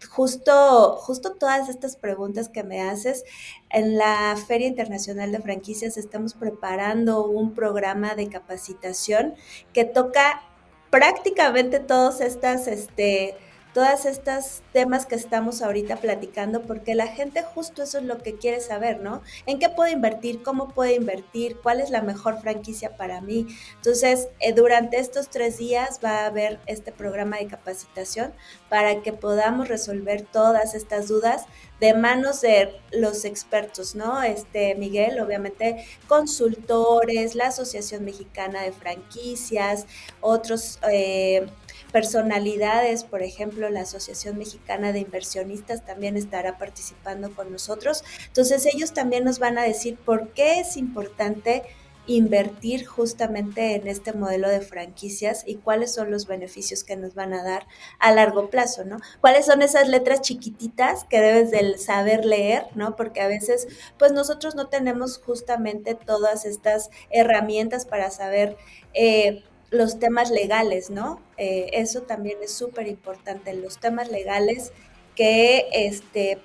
justo, 0.10 0.96
justo 0.98 1.34
todas 1.34 1.70
estas 1.70 1.96
preguntas 1.96 2.50
que 2.50 2.64
me 2.64 2.82
haces, 2.82 3.24
en 3.70 3.98
la 3.98 4.36
Feria 4.48 4.68
Internacional 4.68 5.32
de 5.32 5.40
Franquicias 5.40 5.98
estamos 5.98 6.34
preparando 6.34 7.26
un 7.26 7.54
programa 7.54 8.16
de 8.16 8.30
capacitación 8.30 9.36
que 9.74 9.86
toca 9.86 10.42
prácticamente 10.90 11.80
todas 11.80 12.22
estas, 12.22 12.68
este, 12.68 13.36
todas 13.74 14.06
estas 14.06 14.63
temas 14.74 15.06
que 15.06 15.16
estamos 15.16 15.62
ahorita 15.62 15.98
platicando, 15.98 16.62
porque 16.63 16.96
la 16.96 17.08
gente 17.08 17.42
justo 17.42 17.84
eso 17.84 18.00
es 18.00 18.04
lo 18.04 18.18
que 18.18 18.36
quiere 18.36 18.60
saber, 18.60 19.00
¿no? 19.00 19.22
¿En 19.46 19.60
qué 19.60 19.70
puedo 19.70 19.92
invertir? 19.92 20.44
¿Cómo 20.44 20.70
puedo 20.70 20.94
invertir? 20.94 21.58
¿Cuál 21.62 21.80
es 21.80 21.90
la 21.90 22.01
mejor 22.01 22.42
franquicia 22.42 22.98
para 22.98 23.22
mí? 23.22 23.48
Entonces, 23.75 24.28
eh, 24.40 24.54
durante 24.54 25.00
estos 25.00 25.30
tres 25.30 25.58
días 25.58 26.00
va 26.04 26.22
a 26.22 26.25
haber 26.25 26.60
este 26.66 26.92
programa 26.92 27.38
de 27.38 27.48
capacitación 27.48 28.34
para 28.70 29.01
que 29.01 29.13
podamos 29.13 29.68
resolver 29.68 30.24
todas 30.24 30.75
estas 30.75 31.08
dudas 31.08 31.46
de 31.80 31.94
manos 31.96 32.42
de 32.42 32.80
los 32.92 33.25
expertos, 33.25 33.96
¿no? 33.96 34.22
Este, 34.22 34.75
Miguel, 34.75 35.20
obviamente, 35.20 35.86
consultores, 36.08 37.34
la 37.34 37.48
Asociación 37.48 38.06
Mexicana 38.06 38.62
de 38.62 38.72
Franquicias, 38.72 39.88
otros 40.20 40.80
eh, 40.92 41.48
personalidades, 41.92 43.04
por 43.04 43.22
ejemplo, 43.22 43.70
la 43.70 43.82
Asociación 43.82 44.38
Mexicana 44.38 44.92
de 44.92 45.00
Inversionistas 45.00 45.86
también 45.86 46.18
estará 46.18 46.58
participando 46.58 47.34
con 47.36 47.52
nosotros. 47.52 48.04
Entonces 48.28 48.66
ellos 48.66 48.94
también 48.94 49.24
nos 49.24 49.40
van 49.40 49.58
a 49.58 49.64
decir 49.64 49.98
por 49.98 50.30
qué 50.30 50.60
es 50.60 50.78
importante 50.78 51.64
invertir 52.08 52.86
justamente 52.86 53.76
en 53.76 53.88
este 53.88 54.14
modelo 54.14 54.50
de 54.50 54.62
franquicias 54.62 55.44
y 55.46 55.56
cuáles 55.56 55.94
son 55.94 56.10
los 56.10 56.26
beneficios 56.26 56.84
que 56.84 56.96
nos 56.96 57.14
van 57.14 57.34
a 57.34 57.44
dar 57.44 57.68
a 58.00 58.12
largo 58.12 58.50
plazo, 58.50 58.84
¿no? 58.84 58.98
¿Cuáles 59.22 59.46
son 59.46 59.62
esas 59.62 59.88
letras 59.88 60.22
chiquititas 60.22 61.04
que 61.06 61.20
debes 61.20 61.52
de 61.52 61.78
saber 61.78 62.26
leer, 62.26 62.66
¿no? 62.76 62.96
Porque 62.96 63.22
a 63.22 63.28
veces, 63.28 63.68
pues 63.98 64.12
nosotros 64.12 64.56
no 64.56 64.68
tenemos 64.68 65.20
justamente 65.20 65.96
todas 65.96 66.46
estas 66.46 66.90
herramientas 67.12 67.86
para 67.86 68.10
saber 68.10 68.58
eh, 68.94 69.44
los 69.72 70.00
temas 70.00 70.30
legales, 70.30 70.90
¿no? 70.90 71.22
Eh, 71.38 71.70
eso 71.74 72.01
también 72.04 72.38
es 72.44 72.54
súper 72.54 72.88
importante, 72.88 73.54
los 73.54 73.80
temas 73.80 74.12
legales 74.12 74.74
que, 75.16 75.68
este, 75.72 76.40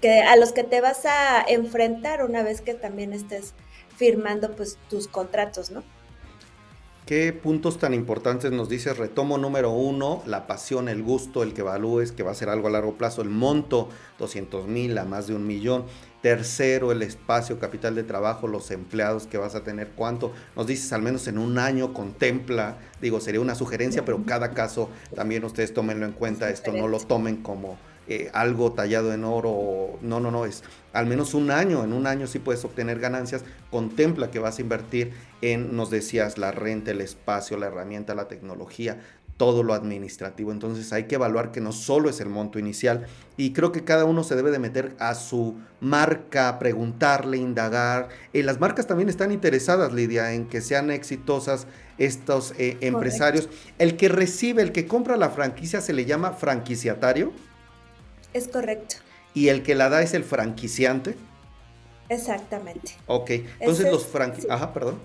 que 0.00 0.20
a 0.20 0.36
los 0.36 0.52
que 0.52 0.62
te 0.62 0.80
vas 0.80 1.04
a 1.06 1.42
enfrentar 1.42 2.24
una 2.24 2.42
vez 2.42 2.60
que 2.60 2.74
también 2.74 3.12
estés 3.12 3.54
firmando 3.96 4.54
pues 4.54 4.78
tus 4.88 5.08
contratos, 5.08 5.70
¿no? 5.70 5.82
¿Qué 7.06 7.32
puntos 7.32 7.78
tan 7.78 7.92
importantes 7.92 8.52
nos 8.52 8.68
dices? 8.68 8.96
Retomo 8.96 9.36
número 9.36 9.70
uno, 9.70 10.22
la 10.26 10.46
pasión, 10.46 10.88
el 10.88 11.02
gusto, 11.02 11.42
el 11.42 11.54
que 11.54 11.62
evalúes 11.62 12.12
que 12.12 12.22
va 12.22 12.30
a 12.30 12.34
ser 12.34 12.48
algo 12.48 12.68
a 12.68 12.70
largo 12.70 12.96
plazo, 12.96 13.22
el 13.22 13.30
monto, 13.30 13.88
200 14.18 14.68
mil 14.68 14.96
a 14.96 15.04
más 15.04 15.26
de 15.26 15.34
un 15.34 15.44
millón. 15.44 15.86
Tercero, 16.22 16.92
el 16.92 17.02
espacio, 17.02 17.58
capital 17.58 17.94
de 17.96 18.04
trabajo, 18.04 18.46
los 18.46 18.70
empleados 18.70 19.26
que 19.26 19.38
vas 19.38 19.56
a 19.56 19.64
tener, 19.64 19.88
cuánto. 19.96 20.32
Nos 20.54 20.68
dices 20.68 20.92
al 20.92 21.02
menos 21.02 21.26
en 21.26 21.38
un 21.38 21.58
año 21.58 21.92
contempla, 21.94 22.76
digo, 23.00 23.20
sería 23.20 23.40
una 23.40 23.56
sugerencia, 23.56 24.04
pero 24.04 24.22
cada 24.26 24.52
caso 24.52 24.88
también 25.14 25.44
ustedes 25.44 25.74
tómenlo 25.74 26.06
en 26.06 26.12
cuenta, 26.12 26.50
esto 26.50 26.72
no 26.72 26.86
lo 26.86 27.00
tomen 27.00 27.38
como 27.42 27.76
eh, 28.10 28.28
algo 28.34 28.72
tallado 28.72 29.14
en 29.14 29.22
oro, 29.22 29.98
no, 30.02 30.18
no, 30.18 30.32
no, 30.32 30.44
es 30.44 30.64
al 30.92 31.06
menos 31.06 31.32
un 31.32 31.52
año, 31.52 31.84
en 31.84 31.92
un 31.92 32.08
año 32.08 32.26
sí 32.26 32.40
puedes 32.40 32.64
obtener 32.64 32.98
ganancias, 32.98 33.44
contempla 33.70 34.32
que 34.32 34.40
vas 34.40 34.58
a 34.58 34.62
invertir 34.62 35.12
en, 35.42 35.76
nos 35.76 35.90
decías, 35.90 36.36
la 36.36 36.50
renta, 36.50 36.90
el 36.90 37.00
espacio, 37.00 37.56
la 37.56 37.68
herramienta, 37.68 38.16
la 38.16 38.26
tecnología, 38.26 38.98
todo 39.36 39.62
lo 39.62 39.72
administrativo. 39.72 40.50
Entonces 40.50 40.92
hay 40.92 41.04
que 41.04 41.14
evaluar 41.14 41.52
que 41.52 41.60
no 41.60 41.70
solo 41.70 42.10
es 42.10 42.20
el 42.20 42.28
monto 42.28 42.58
inicial 42.58 43.06
y 43.36 43.52
creo 43.52 43.70
que 43.70 43.84
cada 43.84 44.04
uno 44.04 44.24
se 44.24 44.34
debe 44.34 44.50
de 44.50 44.58
meter 44.58 44.94
a 44.98 45.14
su 45.14 45.56
marca, 45.80 46.58
preguntarle, 46.58 47.36
indagar. 47.36 48.08
Eh, 48.32 48.42
las 48.42 48.58
marcas 48.58 48.86
también 48.86 49.08
están 49.08 49.30
interesadas, 49.32 49.92
Lidia, 49.92 50.34
en 50.34 50.46
que 50.46 50.60
sean 50.60 50.90
exitosas 50.90 51.68
estos 51.96 52.54
eh, 52.58 52.76
empresarios. 52.80 53.48
El 53.78 53.96
que 53.96 54.08
recibe, 54.08 54.62
el 54.62 54.72
que 54.72 54.86
compra 54.86 55.16
la 55.16 55.30
franquicia 55.30 55.80
se 55.80 55.92
le 55.92 56.04
llama 56.04 56.32
franquiciatario. 56.32 57.32
Es 58.32 58.48
correcto. 58.48 58.96
¿Y 59.34 59.48
el 59.48 59.62
que 59.62 59.74
la 59.74 59.88
da 59.88 60.02
es 60.02 60.14
el 60.14 60.24
franquiciante? 60.24 61.16
Exactamente. 62.08 62.92
Ok, 63.06 63.30
entonces 63.60 63.90
los 63.90 64.06
franquiciantes... 64.06 64.50
Ajá, 64.50 64.72
perdón. 64.72 64.98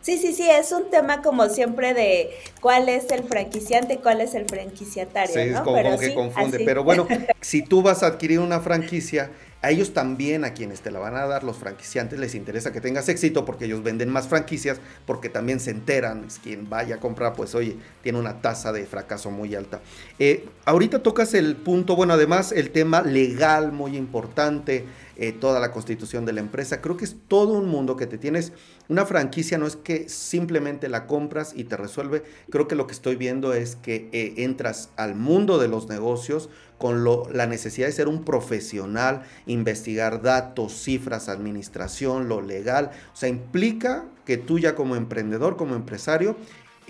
Sí, 0.00 0.16
sí, 0.16 0.32
sí, 0.32 0.48
es 0.48 0.72
un 0.72 0.90
tema 0.90 1.20
como 1.20 1.48
siempre 1.48 1.92
de 1.92 2.30
cuál 2.60 2.88
es 2.88 3.10
el 3.10 3.24
franquiciante 3.24 3.94
y 3.94 3.96
cuál 3.98 4.20
es 4.20 4.34
el 4.34 4.46
franquiciatario. 4.46 5.34
Sí, 5.34 5.40
es 5.40 5.60
como, 5.60 5.98
que 5.98 6.14
confunde. 6.14 6.60
Pero 6.64 6.84
bueno, 6.84 7.06
si 7.42 7.62
tú 7.62 7.82
vas 7.82 8.02
a 8.02 8.06
adquirir 8.06 8.40
una 8.40 8.60
franquicia, 8.60 9.30
a 9.60 9.70
ellos 9.70 9.92
también, 9.92 10.44
a 10.44 10.54
quienes 10.54 10.80
te 10.80 10.90
la 10.90 11.00
van 11.00 11.16
a 11.16 11.26
dar, 11.26 11.42
los 11.42 11.56
franquiciantes, 11.56 12.18
les 12.18 12.34
interesa 12.34 12.72
que 12.72 12.80
tengas 12.80 13.08
éxito 13.08 13.44
porque 13.44 13.64
ellos 13.64 13.82
venden 13.82 14.08
más 14.08 14.28
franquicias, 14.28 14.80
porque 15.04 15.28
también 15.28 15.58
se 15.58 15.72
enteran, 15.72 16.24
es 16.26 16.38
quien 16.38 16.70
vaya 16.70 16.96
a 16.96 17.00
comprar, 17.00 17.32
pues 17.32 17.54
oye, 17.54 17.76
tiene 18.02 18.18
una 18.18 18.40
tasa 18.40 18.72
de 18.72 18.86
fracaso 18.86 19.30
muy 19.30 19.54
alta. 19.54 19.80
Eh, 20.18 20.48
ahorita 20.64 21.02
tocas 21.02 21.34
el 21.34 21.56
punto, 21.56 21.96
bueno, 21.96 22.14
además 22.14 22.52
el 22.52 22.70
tema 22.70 23.02
legal 23.02 23.72
muy 23.72 23.96
importante, 23.96 24.84
eh, 25.20 25.32
toda 25.32 25.58
la 25.58 25.72
constitución 25.72 26.24
de 26.24 26.32
la 26.32 26.38
empresa. 26.38 26.80
Creo 26.80 26.96
que 26.96 27.04
es 27.04 27.16
todo 27.26 27.54
un 27.54 27.66
mundo 27.66 27.96
que 27.96 28.06
te 28.06 28.18
tienes. 28.18 28.52
Una 28.88 29.04
franquicia 29.04 29.58
no 29.58 29.66
es 29.66 29.74
que 29.74 30.08
simplemente 30.08 30.88
la 30.88 31.08
compras 31.08 31.54
y 31.56 31.64
te 31.64 31.76
resuelve. 31.76 32.22
Creo 32.50 32.68
que 32.68 32.76
lo 32.76 32.86
que 32.86 32.92
estoy 32.92 33.16
viendo 33.16 33.52
es 33.52 33.74
que 33.74 34.08
eh, 34.12 34.34
entras 34.36 34.90
al 34.96 35.16
mundo 35.16 35.58
de 35.58 35.66
los 35.66 35.88
negocios 35.88 36.50
con 36.78 37.04
lo, 37.04 37.28
la 37.32 37.46
necesidad 37.46 37.88
de 37.88 37.92
ser 37.92 38.08
un 38.08 38.24
profesional, 38.24 39.24
investigar 39.46 40.22
datos, 40.22 40.72
cifras, 40.72 41.28
administración, 41.28 42.28
lo 42.28 42.40
legal. 42.40 42.92
O 43.12 43.16
sea, 43.16 43.28
implica 43.28 44.04
que 44.24 44.36
tú 44.36 44.58
ya 44.58 44.74
como 44.74 44.96
emprendedor, 44.96 45.56
como 45.56 45.74
empresario, 45.74 46.36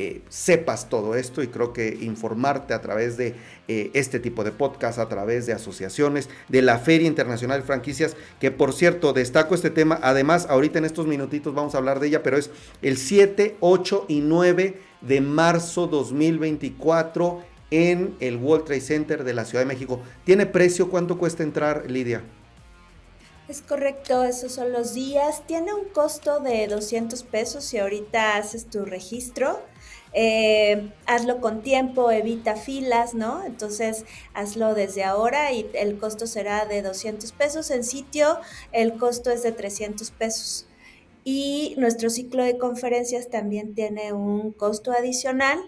eh, 0.01 0.23
sepas 0.29 0.89
todo 0.89 1.17
esto 1.17 1.43
y 1.43 1.49
creo 1.49 1.73
que 1.73 1.99
informarte 2.01 2.73
a 2.73 2.81
través 2.81 3.17
de 3.17 3.35
eh, 3.67 3.91
este 3.95 4.21
tipo 4.21 4.45
de 4.45 4.53
podcast, 4.53 5.01
a 5.01 5.09
través 5.09 5.45
de 5.47 5.53
asociaciones, 5.53 6.29
de 6.47 6.63
la 6.63 6.79
Feria 6.79 7.09
Internacional 7.09 7.63
de 7.63 7.67
Franquicias, 7.67 8.15
que 8.39 8.53
por 8.53 8.73
cierto 8.73 9.13
destaco 9.13 9.57
este 9.57 9.71
tema, 9.71 9.99
además 10.01 10.47
ahorita 10.49 10.79
en 10.79 10.85
estos 10.85 11.09
minutitos 11.09 11.53
vamos 11.53 11.75
a 11.75 11.79
hablar 11.79 11.99
de 11.99 12.07
ella, 12.07 12.23
pero 12.23 12.37
es 12.37 12.53
el 12.81 12.97
7, 12.97 13.57
8 13.59 14.05
y 14.07 14.21
9 14.21 14.81
de 15.01 15.21
marzo 15.21 15.89
2024 15.89 17.43
en 17.71 18.17
el 18.21 18.37
World 18.37 18.67
Trade 18.67 18.81
Center 18.81 19.25
de 19.25 19.35
la 19.35 19.45
Ciudad 19.45 19.63
de 19.63 19.67
México. 19.67 20.01
¿Tiene 20.25 20.47
precio? 20.47 20.91
¿Cuánto 20.91 21.19
cuesta 21.19 21.43
entrar, 21.43 21.91
Lidia? 21.91 22.23
Es 23.49 23.63
correcto, 23.63 24.25
esos 24.25 24.53
son 24.53 24.73
los 24.73 24.93
días. 24.93 25.43
Tiene 25.47 25.73
un 25.73 25.87
costo 25.87 26.41
de 26.41 26.67
200 26.67 27.23
pesos 27.23 27.65
si 27.65 27.79
ahorita 27.79 28.37
haces 28.37 28.69
tu 28.69 28.85
registro. 28.85 29.61
Eh, 30.13 30.91
hazlo 31.07 31.41
con 31.41 31.63
tiempo, 31.63 32.11
evita 32.11 32.57
filas, 32.57 33.15
¿no? 33.15 33.45
Entonces, 33.45 34.05
hazlo 34.35 34.75
desde 34.75 35.05
ahora 35.05 35.53
y 35.53 35.71
el 35.75 35.99
costo 35.99 36.27
será 36.27 36.67
de 36.67 36.83
200 36.83 37.33
pesos. 37.33 37.71
En 37.71 37.85
sitio, 37.85 38.39
el 38.73 38.99
costo 38.99 39.31
es 39.31 39.43
de 39.43 39.53
300 39.53 40.11
pesos. 40.11 40.67
Y 41.25 41.75
nuestro 41.79 42.11
ciclo 42.11 42.45
de 42.45 42.59
conferencias 42.59 43.29
también 43.31 43.75
tiene 43.75 44.13
un 44.13 44.53
costo 44.53 44.93
adicional, 44.93 45.59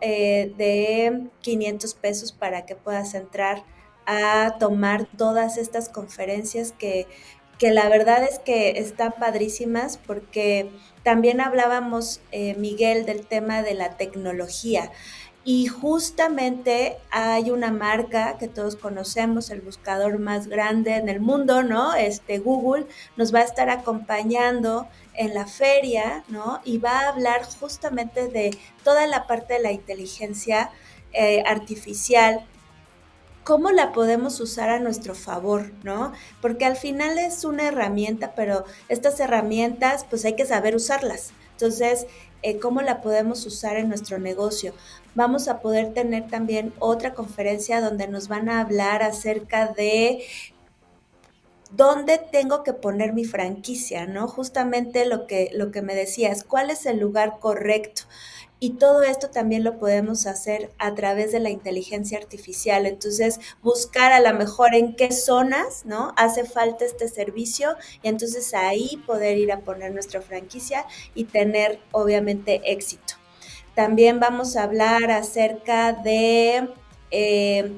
Eh, 0.00 0.52
de 0.58 1.28
500 1.42 1.94
pesos 1.94 2.32
para 2.32 2.66
que 2.66 2.74
puedas 2.74 3.14
entrar 3.14 3.62
a 4.04 4.56
tomar 4.58 5.06
todas 5.16 5.58
estas 5.58 5.88
conferencias 5.88 6.72
que, 6.72 7.06
que 7.56 7.70
la 7.70 7.88
verdad 7.88 8.24
es 8.24 8.40
que 8.40 8.70
están 8.70 9.14
padrísimas 9.20 9.96
porque 9.96 10.70
también 11.04 11.40
hablábamos, 11.40 12.20
eh, 12.32 12.56
Miguel, 12.56 13.06
del 13.06 13.24
tema 13.26 13.62
de 13.62 13.74
la 13.74 13.96
tecnología. 13.96 14.90
Y 15.42 15.68
justamente 15.68 16.98
hay 17.10 17.50
una 17.50 17.70
marca 17.70 18.36
que 18.38 18.46
todos 18.46 18.76
conocemos, 18.76 19.48
el 19.50 19.62
buscador 19.62 20.18
más 20.18 20.48
grande 20.48 20.96
en 20.96 21.08
el 21.08 21.20
mundo, 21.20 21.62
¿no? 21.62 21.94
Este 21.94 22.38
Google 22.38 22.86
nos 23.16 23.34
va 23.34 23.40
a 23.40 23.44
estar 23.44 23.70
acompañando 23.70 24.86
en 25.14 25.32
la 25.32 25.46
feria, 25.46 26.24
¿no? 26.28 26.60
Y 26.64 26.76
va 26.78 27.00
a 27.00 27.08
hablar 27.08 27.42
justamente 27.58 28.28
de 28.28 28.56
toda 28.84 29.06
la 29.06 29.26
parte 29.26 29.54
de 29.54 29.60
la 29.60 29.72
inteligencia 29.72 30.70
eh, 31.12 31.42
artificial 31.46 32.46
cómo 33.44 33.70
la 33.72 33.92
podemos 33.92 34.38
usar 34.40 34.70
a 34.70 34.78
nuestro 34.78 35.14
favor, 35.14 35.72
¿no? 35.82 36.12
Porque 36.40 36.64
al 36.64 36.76
final 36.76 37.18
es 37.18 37.44
una 37.44 37.68
herramienta, 37.68 38.34
pero 38.36 38.64
estas 38.88 39.18
herramientas 39.20 40.06
pues 40.08 40.24
hay 40.24 40.36
que 40.36 40.46
saber 40.46 40.76
usarlas. 40.76 41.32
Entonces, 41.52 42.06
¿cómo 42.60 42.80
la 42.82 43.00
podemos 43.00 43.46
usar 43.46 43.76
en 43.76 43.88
nuestro 43.88 44.18
negocio? 44.18 44.74
Vamos 45.14 45.48
a 45.48 45.60
poder 45.60 45.92
tener 45.92 46.28
también 46.28 46.72
otra 46.78 47.14
conferencia 47.14 47.80
donde 47.80 48.08
nos 48.08 48.28
van 48.28 48.48
a 48.48 48.60
hablar 48.60 49.02
acerca 49.02 49.68
de 49.68 50.24
dónde 51.72 52.18
tengo 52.18 52.62
que 52.62 52.72
poner 52.72 53.12
mi 53.12 53.24
franquicia, 53.24 54.06
¿no? 54.06 54.28
Justamente 54.28 55.06
lo 55.06 55.26
que, 55.26 55.50
lo 55.52 55.70
que 55.70 55.82
me 55.82 55.94
decías, 55.94 56.44
¿cuál 56.44 56.70
es 56.70 56.86
el 56.86 56.98
lugar 56.98 57.38
correcto? 57.40 58.02
Y 58.62 58.72
todo 58.72 59.02
esto 59.02 59.30
también 59.30 59.64
lo 59.64 59.78
podemos 59.78 60.26
hacer 60.26 60.70
a 60.78 60.94
través 60.94 61.32
de 61.32 61.40
la 61.40 61.48
inteligencia 61.48 62.18
artificial. 62.18 62.84
Entonces, 62.84 63.40
buscar 63.62 64.12
a 64.12 64.20
lo 64.20 64.38
mejor 64.38 64.74
en 64.74 64.94
qué 64.94 65.12
zonas, 65.12 65.86
¿no? 65.86 66.12
Hace 66.18 66.44
falta 66.44 66.84
este 66.84 67.08
servicio 67.08 67.74
y 68.02 68.08
entonces 68.08 68.52
ahí 68.52 69.02
poder 69.06 69.38
ir 69.38 69.50
a 69.50 69.60
poner 69.60 69.92
nuestra 69.92 70.20
franquicia 70.20 70.84
y 71.14 71.24
tener, 71.24 71.80
obviamente, 71.90 72.60
éxito. 72.70 73.14
También 73.74 74.20
vamos 74.20 74.56
a 74.56 74.64
hablar 74.64 75.10
acerca 75.10 75.94
de 75.94 76.68
eh, 77.10 77.72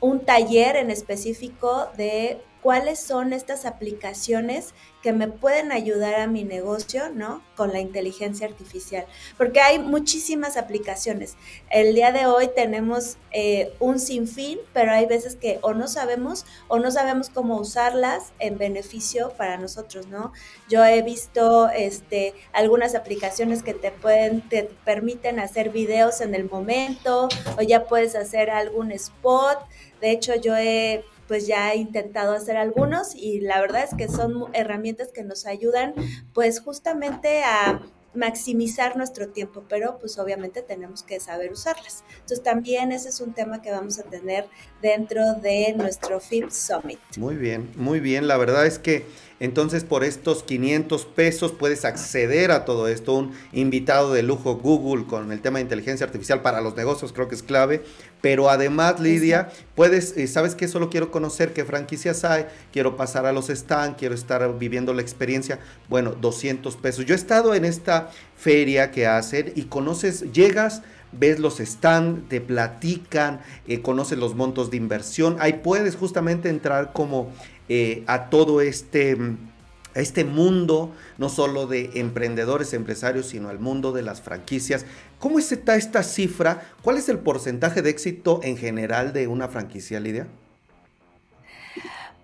un 0.00 0.20
taller 0.20 0.76
en 0.76 0.90
específico 0.90 1.88
de 1.96 2.42
cuáles 2.66 2.98
son 2.98 3.32
estas 3.32 3.64
aplicaciones 3.64 4.74
que 5.00 5.12
me 5.12 5.28
pueden 5.28 5.70
ayudar 5.70 6.16
a 6.16 6.26
mi 6.26 6.42
negocio, 6.42 7.10
¿no? 7.14 7.40
Con 7.54 7.72
la 7.72 7.78
inteligencia 7.78 8.44
artificial. 8.44 9.06
Porque 9.38 9.60
hay 9.60 9.78
muchísimas 9.78 10.56
aplicaciones. 10.56 11.36
El 11.70 11.94
día 11.94 12.10
de 12.10 12.26
hoy 12.26 12.50
tenemos 12.56 13.18
eh, 13.30 13.72
un 13.78 14.00
sinfín, 14.00 14.58
pero 14.72 14.90
hay 14.90 15.06
veces 15.06 15.36
que 15.36 15.60
o 15.62 15.74
no 15.74 15.86
sabemos 15.86 16.44
o 16.66 16.80
no 16.80 16.90
sabemos 16.90 17.30
cómo 17.30 17.56
usarlas 17.56 18.32
en 18.40 18.58
beneficio 18.58 19.32
para 19.36 19.58
nosotros, 19.58 20.08
¿no? 20.08 20.32
Yo 20.68 20.84
he 20.84 21.02
visto 21.02 21.68
este, 21.68 22.34
algunas 22.52 22.96
aplicaciones 22.96 23.62
que 23.62 23.74
te 23.74 23.92
pueden, 23.92 24.40
te 24.40 24.64
permiten 24.84 25.38
hacer 25.38 25.70
videos 25.70 26.20
en 26.20 26.34
el 26.34 26.50
momento 26.50 27.28
o 27.56 27.62
ya 27.62 27.84
puedes 27.84 28.16
hacer 28.16 28.50
algún 28.50 28.90
spot. 28.90 29.60
De 30.00 30.10
hecho, 30.10 30.34
yo 30.34 30.56
he 30.56 31.04
pues 31.28 31.46
ya 31.46 31.72
he 31.72 31.76
intentado 31.76 32.32
hacer 32.34 32.56
algunos 32.56 33.14
y 33.14 33.40
la 33.40 33.60
verdad 33.60 33.84
es 33.84 33.94
que 33.94 34.08
son 34.08 34.46
herramientas 34.52 35.08
que 35.12 35.24
nos 35.24 35.46
ayudan 35.46 35.94
pues 36.32 36.60
justamente 36.60 37.42
a 37.44 37.80
maximizar 38.16 38.96
nuestro 38.96 39.28
tiempo, 39.28 39.64
pero 39.68 39.98
pues 39.98 40.18
obviamente 40.18 40.62
tenemos 40.62 41.02
que 41.02 41.20
saber 41.20 41.52
usarlas. 41.52 42.02
Entonces 42.14 42.42
también 42.42 42.90
ese 42.90 43.10
es 43.10 43.20
un 43.20 43.32
tema 43.32 43.62
que 43.62 43.70
vamos 43.70 43.98
a 43.98 44.02
tener 44.04 44.48
dentro 44.82 45.34
de 45.34 45.74
nuestro 45.76 46.18
FIP 46.18 46.50
Summit. 46.50 46.98
Muy 47.18 47.36
bien, 47.36 47.70
muy 47.76 48.00
bien. 48.00 48.26
La 48.26 48.36
verdad 48.36 48.66
es 48.66 48.78
que 48.78 49.04
entonces 49.38 49.84
por 49.84 50.02
estos 50.02 50.42
500 50.42 51.04
pesos 51.04 51.52
puedes 51.52 51.84
acceder 51.84 52.50
a 52.50 52.64
todo 52.64 52.88
esto. 52.88 53.14
Un 53.14 53.32
invitado 53.52 54.12
de 54.12 54.22
lujo 54.22 54.56
Google 54.56 55.06
con 55.06 55.30
el 55.30 55.42
tema 55.42 55.58
de 55.58 55.64
inteligencia 55.64 56.06
artificial 56.06 56.42
para 56.42 56.60
los 56.60 56.74
negocios 56.74 57.12
creo 57.12 57.28
que 57.28 57.34
es 57.34 57.42
clave. 57.42 57.82
Pero 58.20 58.50
además, 58.50 58.98
Lidia, 58.98 59.50
puedes, 59.74 60.16
eh, 60.16 60.26
¿sabes 60.26 60.54
qué? 60.54 60.68
Solo 60.68 60.90
quiero 60.90 61.10
conocer 61.10 61.52
qué 61.52 61.64
franquicias 61.64 62.24
hay, 62.24 62.46
quiero 62.72 62.96
pasar 62.96 63.26
a 63.26 63.32
los 63.32 63.48
stands, 63.48 63.98
quiero 63.98 64.14
estar 64.14 64.58
viviendo 64.58 64.92
la 64.94 65.02
experiencia. 65.02 65.60
Bueno, 65.88 66.12
200 66.12 66.76
pesos. 66.76 67.04
Yo 67.04 67.14
he 67.14 67.16
estado 67.16 67.54
en 67.54 67.64
esta 67.64 68.10
feria 68.36 68.90
que 68.90 69.06
hacen 69.06 69.52
y 69.54 69.64
conoces, 69.64 70.32
llegas 70.32 70.82
ves 71.12 71.38
los 71.38 71.58
stands, 71.58 72.28
te 72.28 72.40
platican, 72.40 73.40
eh, 73.66 73.80
conoces 73.80 74.18
los 74.18 74.34
montos 74.34 74.70
de 74.70 74.76
inversión. 74.76 75.36
Ahí 75.40 75.60
puedes 75.62 75.96
justamente 75.96 76.48
entrar 76.48 76.92
como 76.92 77.30
eh, 77.68 78.04
a 78.06 78.28
todo 78.30 78.60
este, 78.60 79.16
este 80.00 80.24
mundo, 80.24 80.92
no 81.18 81.28
solo 81.28 81.66
de 81.66 81.90
emprendedores, 81.94 82.72
empresarios, 82.74 83.26
sino 83.26 83.48
al 83.48 83.58
mundo 83.58 83.92
de 83.92 84.02
las 84.02 84.20
franquicias. 84.20 84.84
¿Cómo 85.18 85.38
está 85.38 85.76
esta 85.76 86.02
cifra? 86.02 86.62
¿Cuál 86.82 86.98
es 86.98 87.08
el 87.08 87.18
porcentaje 87.18 87.82
de 87.82 87.90
éxito 87.90 88.40
en 88.42 88.56
general 88.56 89.12
de 89.12 89.26
una 89.26 89.48
franquicia, 89.48 90.00
Lidia? 90.00 90.26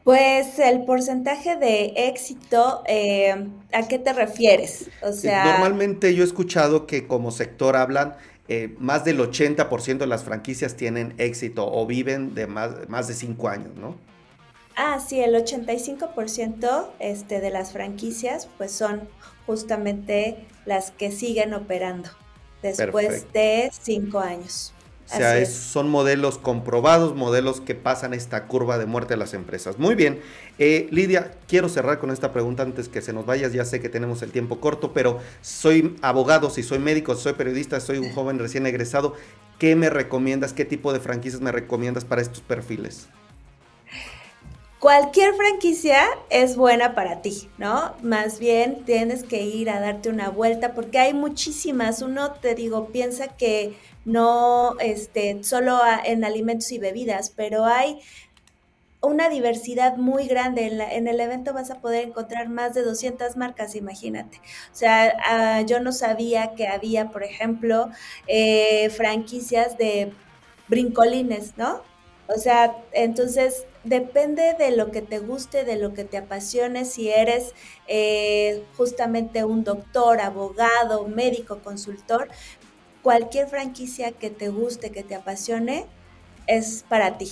Pues 0.04 0.58
el 0.58 0.85
porcentaje 0.85 1.56
de 1.56 1.92
éxito, 2.08 2.82
eh, 2.88 3.46
¿a 3.72 3.87
qué 3.87 4.00
te 4.00 4.12
refieres? 4.12 4.90
O 5.00 5.12
sea, 5.12 5.44
normalmente 5.44 6.12
yo 6.14 6.24
he 6.24 6.26
escuchado 6.26 6.87
que 6.87 7.06
como 7.06 7.30
sector 7.30 7.76
hablan 7.76 8.16
eh, 8.48 8.74
más 8.78 9.04
del 9.04 9.20
80% 9.20 9.98
de 9.98 10.06
las 10.06 10.24
franquicias 10.24 10.74
tienen 10.74 11.14
éxito 11.18 11.70
o 11.72 11.87
viven 11.87 12.35
de 12.35 12.48
más, 12.48 12.88
más 12.88 13.06
de 13.06 13.14
5 13.14 13.48
años, 13.48 13.70
¿no? 13.76 13.94
Ah, 14.76 15.00
sí, 15.00 15.20
el 15.20 15.35
85% 15.35 16.88
este, 16.98 17.40
de 17.40 17.50
las 17.50 17.72
franquicias 17.72 18.48
pues 18.58 18.72
son 18.72 19.08
justamente 19.46 20.46
las 20.64 20.90
que 20.90 21.11
siguen 21.11 21.54
operando 21.54 22.08
después 22.62 23.32
de 23.32 23.70
cinco 23.72 24.20
años. 24.20 24.72
O 25.12 25.14
sea, 25.14 25.44
son 25.44 25.90
modelos 25.90 26.38
comprobados, 26.38 27.14
modelos 27.14 27.61
que 27.61 27.74
pasan 27.74 28.14
esta 28.14 28.46
curva 28.46 28.78
de 28.78 28.87
muerte 28.87 29.12
de 29.12 29.18
las 29.18 29.35
empresas. 29.35 29.78
Muy 29.78 29.94
bien. 29.94 30.20
Eh, 30.58 30.88
Lidia, 30.90 31.32
quiero 31.48 31.68
cerrar 31.68 31.98
con 31.98 32.11
esta 32.11 32.32
pregunta 32.32 32.62
antes 32.62 32.88
que 32.88 33.02
se 33.02 33.12
nos 33.12 33.26
vayas. 33.26 33.52
Ya 33.52 33.66
sé 33.66 33.80
que 33.80 33.90
tenemos 33.90 34.22
el 34.22 34.32
tiempo 34.32 34.58
corto, 34.58 34.94
pero 34.94 35.18
soy 35.42 35.96
abogado, 36.00 36.48
si 36.48 36.62
soy 36.62 36.78
médico, 36.78 37.14
soy 37.14 37.35
periodista, 37.35 37.78
soy 37.80 37.98
un 37.98 38.11
joven 38.14 38.38
recién 38.38 38.66
egresado. 38.66 39.14
¿Qué 39.58 39.76
me 39.76 39.90
recomiendas? 39.90 40.54
¿Qué 40.54 40.64
tipo 40.64 40.94
de 40.94 41.00
franquicias 41.00 41.42
me 41.42 41.52
recomiendas 41.52 42.06
para 42.06 42.22
estos 42.22 42.40
perfiles? 42.40 43.08
Cualquier 44.83 45.35
franquicia 45.35 46.03
es 46.29 46.57
buena 46.57 46.97
para 46.97 47.23
ti, 47.23 47.49
¿no? 47.57 47.95
Más 48.03 48.40
bien 48.40 48.85
tienes 48.85 49.23
que 49.23 49.40
ir 49.42 49.71
a 49.71 49.79
darte 49.79 50.09
una 50.09 50.29
vuelta 50.29 50.75
porque 50.75 50.99
hay 50.99 51.14
muchísimas. 51.14 52.03
Uno, 52.03 52.33
te 52.33 52.57
digo, 52.57 52.88
piensa 52.88 53.29
que 53.29 53.77
no, 54.05 54.75
este, 54.81 55.45
solo 55.45 55.79
en 56.05 56.25
alimentos 56.25 56.73
y 56.73 56.81
bebidas, 56.81 57.31
pero 57.31 57.64
hay 57.64 58.01
una 59.01 59.29
diversidad 59.29 59.99
muy 59.99 60.27
grande. 60.27 60.66
En, 60.66 61.07
el 61.07 61.21
evento 61.21 61.53
vas 61.53 61.71
a 61.71 61.81
poder 61.81 62.09
encontrar 62.09 62.49
más 62.49 62.75
de 62.75 62.83
200 62.83 63.37
marcas, 63.37 63.77
imagínate. 63.77 64.38
O 64.73 64.75
sea, 64.75 65.16
ah, 65.25 65.61
yo 65.61 65.79
no 65.79 65.92
sabía 65.92 66.55
que 66.57 66.66
había, 66.66 67.12
por 67.12 67.23
ejemplo, 67.23 67.88
eh, 68.27 68.90
franquicias 68.90 69.79
de 69.79 70.12
brincolines, 70.66 71.57
¿no? 71.57 71.83
O 72.27 72.37
sea, 72.37 72.77
entonces 72.92 73.64
depende 73.85 74.55
de 74.59 74.77
lo 74.77 74.90
que 74.90 75.03
te 75.03 75.18
guste, 75.18 75.64
de 75.64 75.77
lo 75.77 75.95
que 75.95 76.05
te 76.05 76.16
apasione, 76.16 76.85
si 76.85 77.11
eres 77.11 77.55
eh, 77.88 78.64
justamente 78.77 79.45
un 79.45 79.64
doctor, 79.64 80.21
abogado, 80.21 81.07
médico, 81.09 81.59
consultor, 81.59 82.29
cualquier 83.03 83.49
franquicia 83.49 84.12
que 84.12 84.31
te 84.31 84.49
guste, 84.49 84.90
que 84.90 85.03
te 85.03 85.14
apasione, 85.14 85.87
es 86.47 86.85
para 86.88 87.18
ti. 87.18 87.31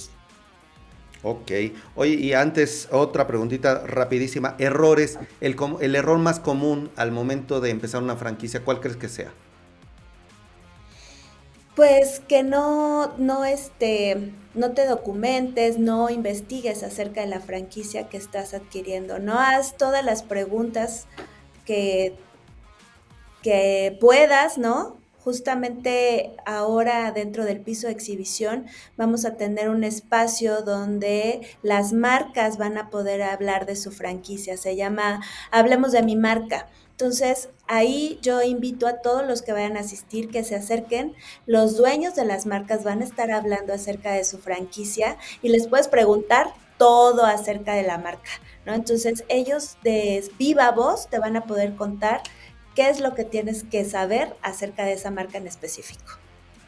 Ok. 1.22 1.50
Oye, 1.94 2.14
y 2.14 2.32
antes 2.32 2.88
otra 2.90 3.26
preguntita 3.26 3.86
rapidísima. 3.86 4.56
Errores, 4.58 5.18
el, 5.40 5.56
el 5.80 5.94
error 5.94 6.18
más 6.18 6.40
común 6.40 6.90
al 6.96 7.12
momento 7.12 7.60
de 7.60 7.70
empezar 7.70 8.02
una 8.02 8.16
franquicia, 8.16 8.64
¿cuál 8.64 8.80
crees 8.80 8.96
que 8.96 9.08
sea? 9.08 9.32
Pues 11.80 12.20
que 12.28 12.42
no, 12.42 13.14
no, 13.16 13.46
este, 13.46 14.34
no 14.52 14.72
te 14.72 14.84
documentes, 14.84 15.78
no 15.78 16.10
investigues 16.10 16.82
acerca 16.82 17.22
de 17.22 17.26
la 17.26 17.40
franquicia 17.40 18.10
que 18.10 18.18
estás 18.18 18.52
adquiriendo, 18.52 19.18
no 19.18 19.38
haz 19.38 19.78
todas 19.78 20.04
las 20.04 20.22
preguntas 20.22 21.06
que, 21.64 22.18
que 23.42 23.96
puedas, 23.98 24.58
¿no? 24.58 24.98
Justamente 25.24 26.36
ahora 26.44 27.12
dentro 27.12 27.46
del 27.46 27.60
piso 27.60 27.86
de 27.86 27.94
exhibición 27.94 28.66
vamos 28.98 29.24
a 29.24 29.38
tener 29.38 29.70
un 29.70 29.82
espacio 29.82 30.60
donde 30.60 31.40
las 31.62 31.94
marcas 31.94 32.58
van 32.58 32.76
a 32.76 32.90
poder 32.90 33.22
hablar 33.22 33.64
de 33.64 33.76
su 33.76 33.90
franquicia. 33.90 34.58
Se 34.58 34.76
llama 34.76 35.22
Hablemos 35.50 35.92
de 35.92 36.02
mi 36.02 36.16
marca. 36.16 36.68
Entonces, 37.00 37.48
ahí 37.66 38.18
yo 38.20 38.42
invito 38.42 38.86
a 38.86 39.00
todos 39.00 39.26
los 39.26 39.40
que 39.40 39.54
vayan 39.54 39.78
a 39.78 39.80
asistir 39.80 40.28
que 40.28 40.44
se 40.44 40.54
acerquen. 40.54 41.14
Los 41.46 41.78
dueños 41.78 42.14
de 42.14 42.26
las 42.26 42.44
marcas 42.44 42.84
van 42.84 43.00
a 43.00 43.04
estar 43.04 43.30
hablando 43.30 43.72
acerca 43.72 44.12
de 44.12 44.22
su 44.22 44.36
franquicia 44.36 45.16
y 45.40 45.48
les 45.48 45.66
puedes 45.66 45.88
preguntar 45.88 46.52
todo 46.76 47.24
acerca 47.24 47.72
de 47.72 47.84
la 47.84 47.96
marca, 47.96 48.30
¿no? 48.66 48.74
Entonces, 48.74 49.24
ellos 49.28 49.78
de 49.82 50.22
viva 50.38 50.72
voz 50.72 51.08
te 51.08 51.18
van 51.18 51.36
a 51.36 51.46
poder 51.46 51.74
contar 51.74 52.20
qué 52.74 52.90
es 52.90 53.00
lo 53.00 53.14
que 53.14 53.24
tienes 53.24 53.64
que 53.64 53.86
saber 53.86 54.36
acerca 54.42 54.84
de 54.84 54.92
esa 54.92 55.10
marca 55.10 55.38
en 55.38 55.46
específico. 55.46 56.18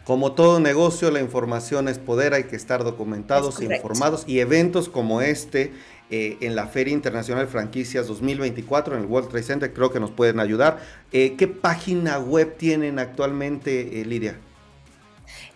Como 0.05 0.33
todo 0.33 0.61
negocio, 0.61 1.11
la 1.11 1.21
información 1.21 1.88
es 1.88 1.99
poder, 1.99 2.33
hay 2.33 2.45
que 2.45 2.57
estar 2.57 2.85
documentados, 2.85 3.61
informados 3.61 4.25
y 4.27 4.40
eventos 4.40 4.88
como 4.88 5.21
este 5.21 5.73
eh, 6.14 6.37
en 6.42 6.55
la 6.55 6.66
Feria 6.66 6.92
Internacional 6.92 7.48
Franquicias 7.48 8.07
2024 8.07 8.96
en 8.96 9.01
el 9.01 9.07
World 9.07 9.31
Trade 9.31 9.44
Center, 9.44 9.72
creo 9.72 9.90
que 9.90 9.98
nos 9.98 10.11
pueden 10.11 10.40
ayudar. 10.40 10.79
Eh, 11.11 11.37
¿Qué 11.38 11.48
página 11.48 12.18
web 12.18 12.59
tienen 12.59 12.98
actualmente, 12.98 13.98
eh, 13.98 14.05
Lidia? 14.05 14.38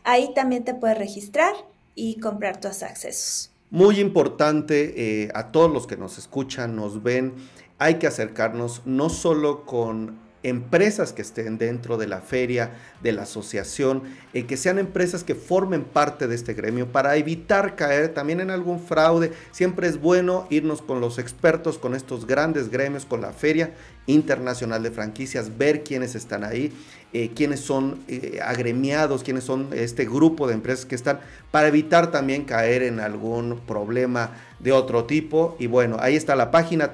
Ahí 0.04 0.32
también 0.36 0.64
te 0.64 0.76
puedes 0.76 1.00
registrar 1.00 1.56
y 1.96 2.20
comprar 2.20 2.62
tus 2.62 2.84
accesos. 2.84 3.52
Muy 3.72 4.00
importante 4.00 5.32
a 5.34 5.52
todos 5.52 5.72
los 5.72 5.88
que 5.88 5.98
nos 5.98 6.20
escuchan, 6.20 6.76
nos 6.76 7.02
ven, 7.02 7.34
hay 7.82 7.96
que 7.96 8.06
acercarnos 8.06 8.84
no 8.86 9.10
solo 9.10 9.66
con 9.66 10.20
empresas 10.44 11.14
que 11.14 11.22
estén 11.22 11.58
dentro 11.58 11.98
de 11.98 12.08
la 12.08 12.22
feria, 12.22 12.72
de 13.02 13.12
la 13.12 13.24
asociación, 13.24 14.04
eh, 14.34 14.46
que 14.46 14.58
sean 14.58 14.80
empresas 14.80 15.24
que 15.24 15.36
formen 15.36 15.84
parte 15.84 16.28
de 16.28 16.36
este 16.36 16.54
gremio 16.54 16.92
para 16.92 17.16
evitar 17.16 17.76
caer 17.76 18.10
también 18.10 18.42
en 18.42 18.50
algún 18.50 18.80
fraude. 18.80 19.34
Siempre 19.52 19.88
es 19.88 20.00
bueno 20.00 20.48
irnos 20.50 20.82
con 20.82 21.00
los 21.00 21.20
expertos, 21.20 21.78
con 21.78 21.96
estos 21.96 22.26
grandes 22.26 22.70
gremios, 22.70 23.06
con 23.06 23.22
la 23.22 23.34
feria 23.34 23.74
internacional 24.08 24.82
de 24.82 24.92
franquicias, 24.92 25.58
ver 25.58 25.84
quiénes 25.84 26.16
están 26.16 26.44
ahí, 26.44 26.74
eh, 27.14 27.32
quiénes 27.36 27.60
son 27.60 28.00
eh, 28.08 28.40
agremiados, 28.44 29.24
quiénes 29.24 29.44
son 29.44 29.70
este 29.74 30.06
grupo 30.06 30.48
de 30.48 30.56
empresas 30.56 30.86
que 30.86 30.96
están, 30.96 31.20
para 31.52 31.68
evitar 31.68 32.10
también 32.10 32.46
caer 32.46 32.84
en 32.84 33.00
algún 33.00 33.60
problema 33.68 34.32
de 34.60 34.72
otro 34.72 35.06
tipo. 35.06 35.56
Y 35.60 35.68
bueno, 35.68 35.98
ahí 36.00 36.16
está 36.16 36.36
la 36.36 36.50
página 36.52 36.94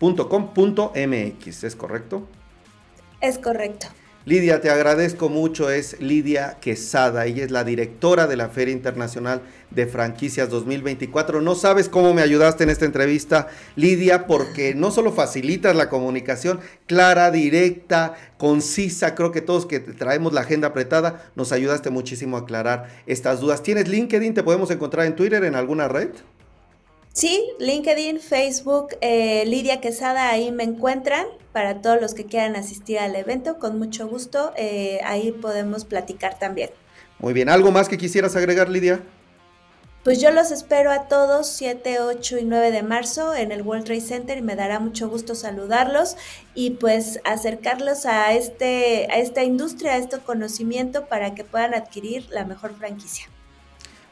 www.fif.com.mx, 0.00 1.64
¿es 1.64 1.76
correcto? 1.76 2.26
Es 3.20 3.38
correcto. 3.38 3.86
Lidia, 4.26 4.60
te 4.60 4.70
agradezco 4.70 5.28
mucho. 5.28 5.70
Es 5.70 6.00
Lidia 6.00 6.58
Quesada. 6.60 7.26
Ella 7.26 7.44
es 7.44 7.52
la 7.52 7.62
directora 7.62 8.26
de 8.26 8.36
la 8.36 8.48
Feria 8.48 8.74
Internacional 8.74 9.42
de 9.70 9.86
Franquicias 9.86 10.50
2024. 10.50 11.40
No 11.40 11.54
sabes 11.54 11.88
cómo 11.88 12.12
me 12.12 12.22
ayudaste 12.22 12.64
en 12.64 12.70
esta 12.70 12.86
entrevista, 12.86 13.46
Lidia, 13.76 14.26
porque 14.26 14.74
no 14.74 14.90
solo 14.90 15.12
facilitas 15.12 15.76
la 15.76 15.88
comunicación 15.88 16.58
clara, 16.86 17.30
directa, 17.30 18.14
concisa. 18.36 19.14
Creo 19.14 19.30
que 19.30 19.42
todos 19.42 19.64
que 19.64 19.78
traemos 19.78 20.32
la 20.32 20.40
agenda 20.40 20.68
apretada, 20.68 21.30
nos 21.36 21.52
ayudaste 21.52 21.90
muchísimo 21.90 22.36
a 22.36 22.40
aclarar 22.40 22.88
estas 23.06 23.38
dudas. 23.38 23.62
¿Tienes 23.62 23.86
LinkedIn? 23.86 24.34
¿Te 24.34 24.42
podemos 24.42 24.72
encontrar 24.72 25.06
en 25.06 25.14
Twitter, 25.14 25.44
en 25.44 25.54
alguna 25.54 25.86
red? 25.86 26.08
Sí, 27.16 27.48
LinkedIn, 27.60 28.20
Facebook, 28.20 28.88
eh, 29.00 29.44
Lidia 29.46 29.80
Quesada, 29.80 30.28
ahí 30.28 30.52
me 30.52 30.64
encuentran 30.64 31.24
para 31.50 31.80
todos 31.80 31.98
los 31.98 32.12
que 32.12 32.26
quieran 32.26 32.56
asistir 32.56 32.98
al 32.98 33.16
evento. 33.16 33.58
Con 33.58 33.78
mucho 33.78 34.06
gusto, 34.06 34.52
eh, 34.54 35.00
ahí 35.02 35.32
podemos 35.32 35.86
platicar 35.86 36.38
también. 36.38 36.68
Muy 37.18 37.32
bien, 37.32 37.48
¿algo 37.48 37.70
más 37.70 37.88
que 37.88 37.96
quisieras 37.96 38.36
agregar, 38.36 38.68
Lidia? 38.68 39.00
Pues 40.04 40.20
yo 40.20 40.30
los 40.30 40.50
espero 40.50 40.90
a 40.90 41.08
todos 41.08 41.48
7, 41.48 42.00
8 42.00 42.36
y 42.36 42.44
9 42.44 42.70
de 42.70 42.82
marzo 42.82 43.34
en 43.34 43.50
el 43.50 43.62
World 43.62 43.86
Trade 43.86 44.02
Center 44.02 44.36
y 44.36 44.42
me 44.42 44.54
dará 44.54 44.78
mucho 44.78 45.08
gusto 45.08 45.34
saludarlos 45.34 46.18
y 46.54 46.72
pues 46.72 47.20
acercarlos 47.24 48.04
a, 48.04 48.34
este, 48.34 49.08
a 49.10 49.16
esta 49.16 49.42
industria, 49.42 49.92
a 49.92 49.96
este 49.96 50.18
conocimiento 50.18 51.06
para 51.06 51.34
que 51.34 51.44
puedan 51.44 51.72
adquirir 51.72 52.28
la 52.28 52.44
mejor 52.44 52.76
franquicia. 52.76 53.26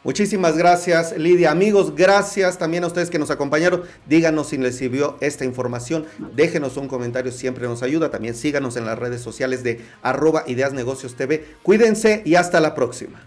Muchísimas 0.04 0.58
gracias, 0.58 1.16
Lidia. 1.16 1.50
Amigos, 1.50 1.94
gracias 1.94 2.58
también 2.58 2.84
a 2.84 2.88
ustedes 2.88 3.08
que 3.08 3.18
nos 3.18 3.30
acompañaron. 3.30 3.84
Díganos 4.06 4.48
si 4.48 4.58
les 4.58 4.76
sirvió 4.76 5.16
esta 5.20 5.46
información. 5.46 6.04
Déjenos 6.36 6.76
un 6.76 6.88
comentario, 6.88 7.32
siempre 7.32 7.66
nos 7.66 7.82
ayuda. 7.82 8.10
También 8.10 8.34
síganos 8.34 8.76
en 8.76 8.84
las 8.84 8.98
redes 8.98 9.22
sociales 9.22 9.64
de 9.64 9.80
arroba 10.02 10.44
Ideas 10.46 10.74
Negocios 10.74 11.14
TV. 11.14 11.46
Cuídense 11.62 12.20
y 12.26 12.34
hasta 12.34 12.60
la 12.60 12.74
próxima. 12.74 13.22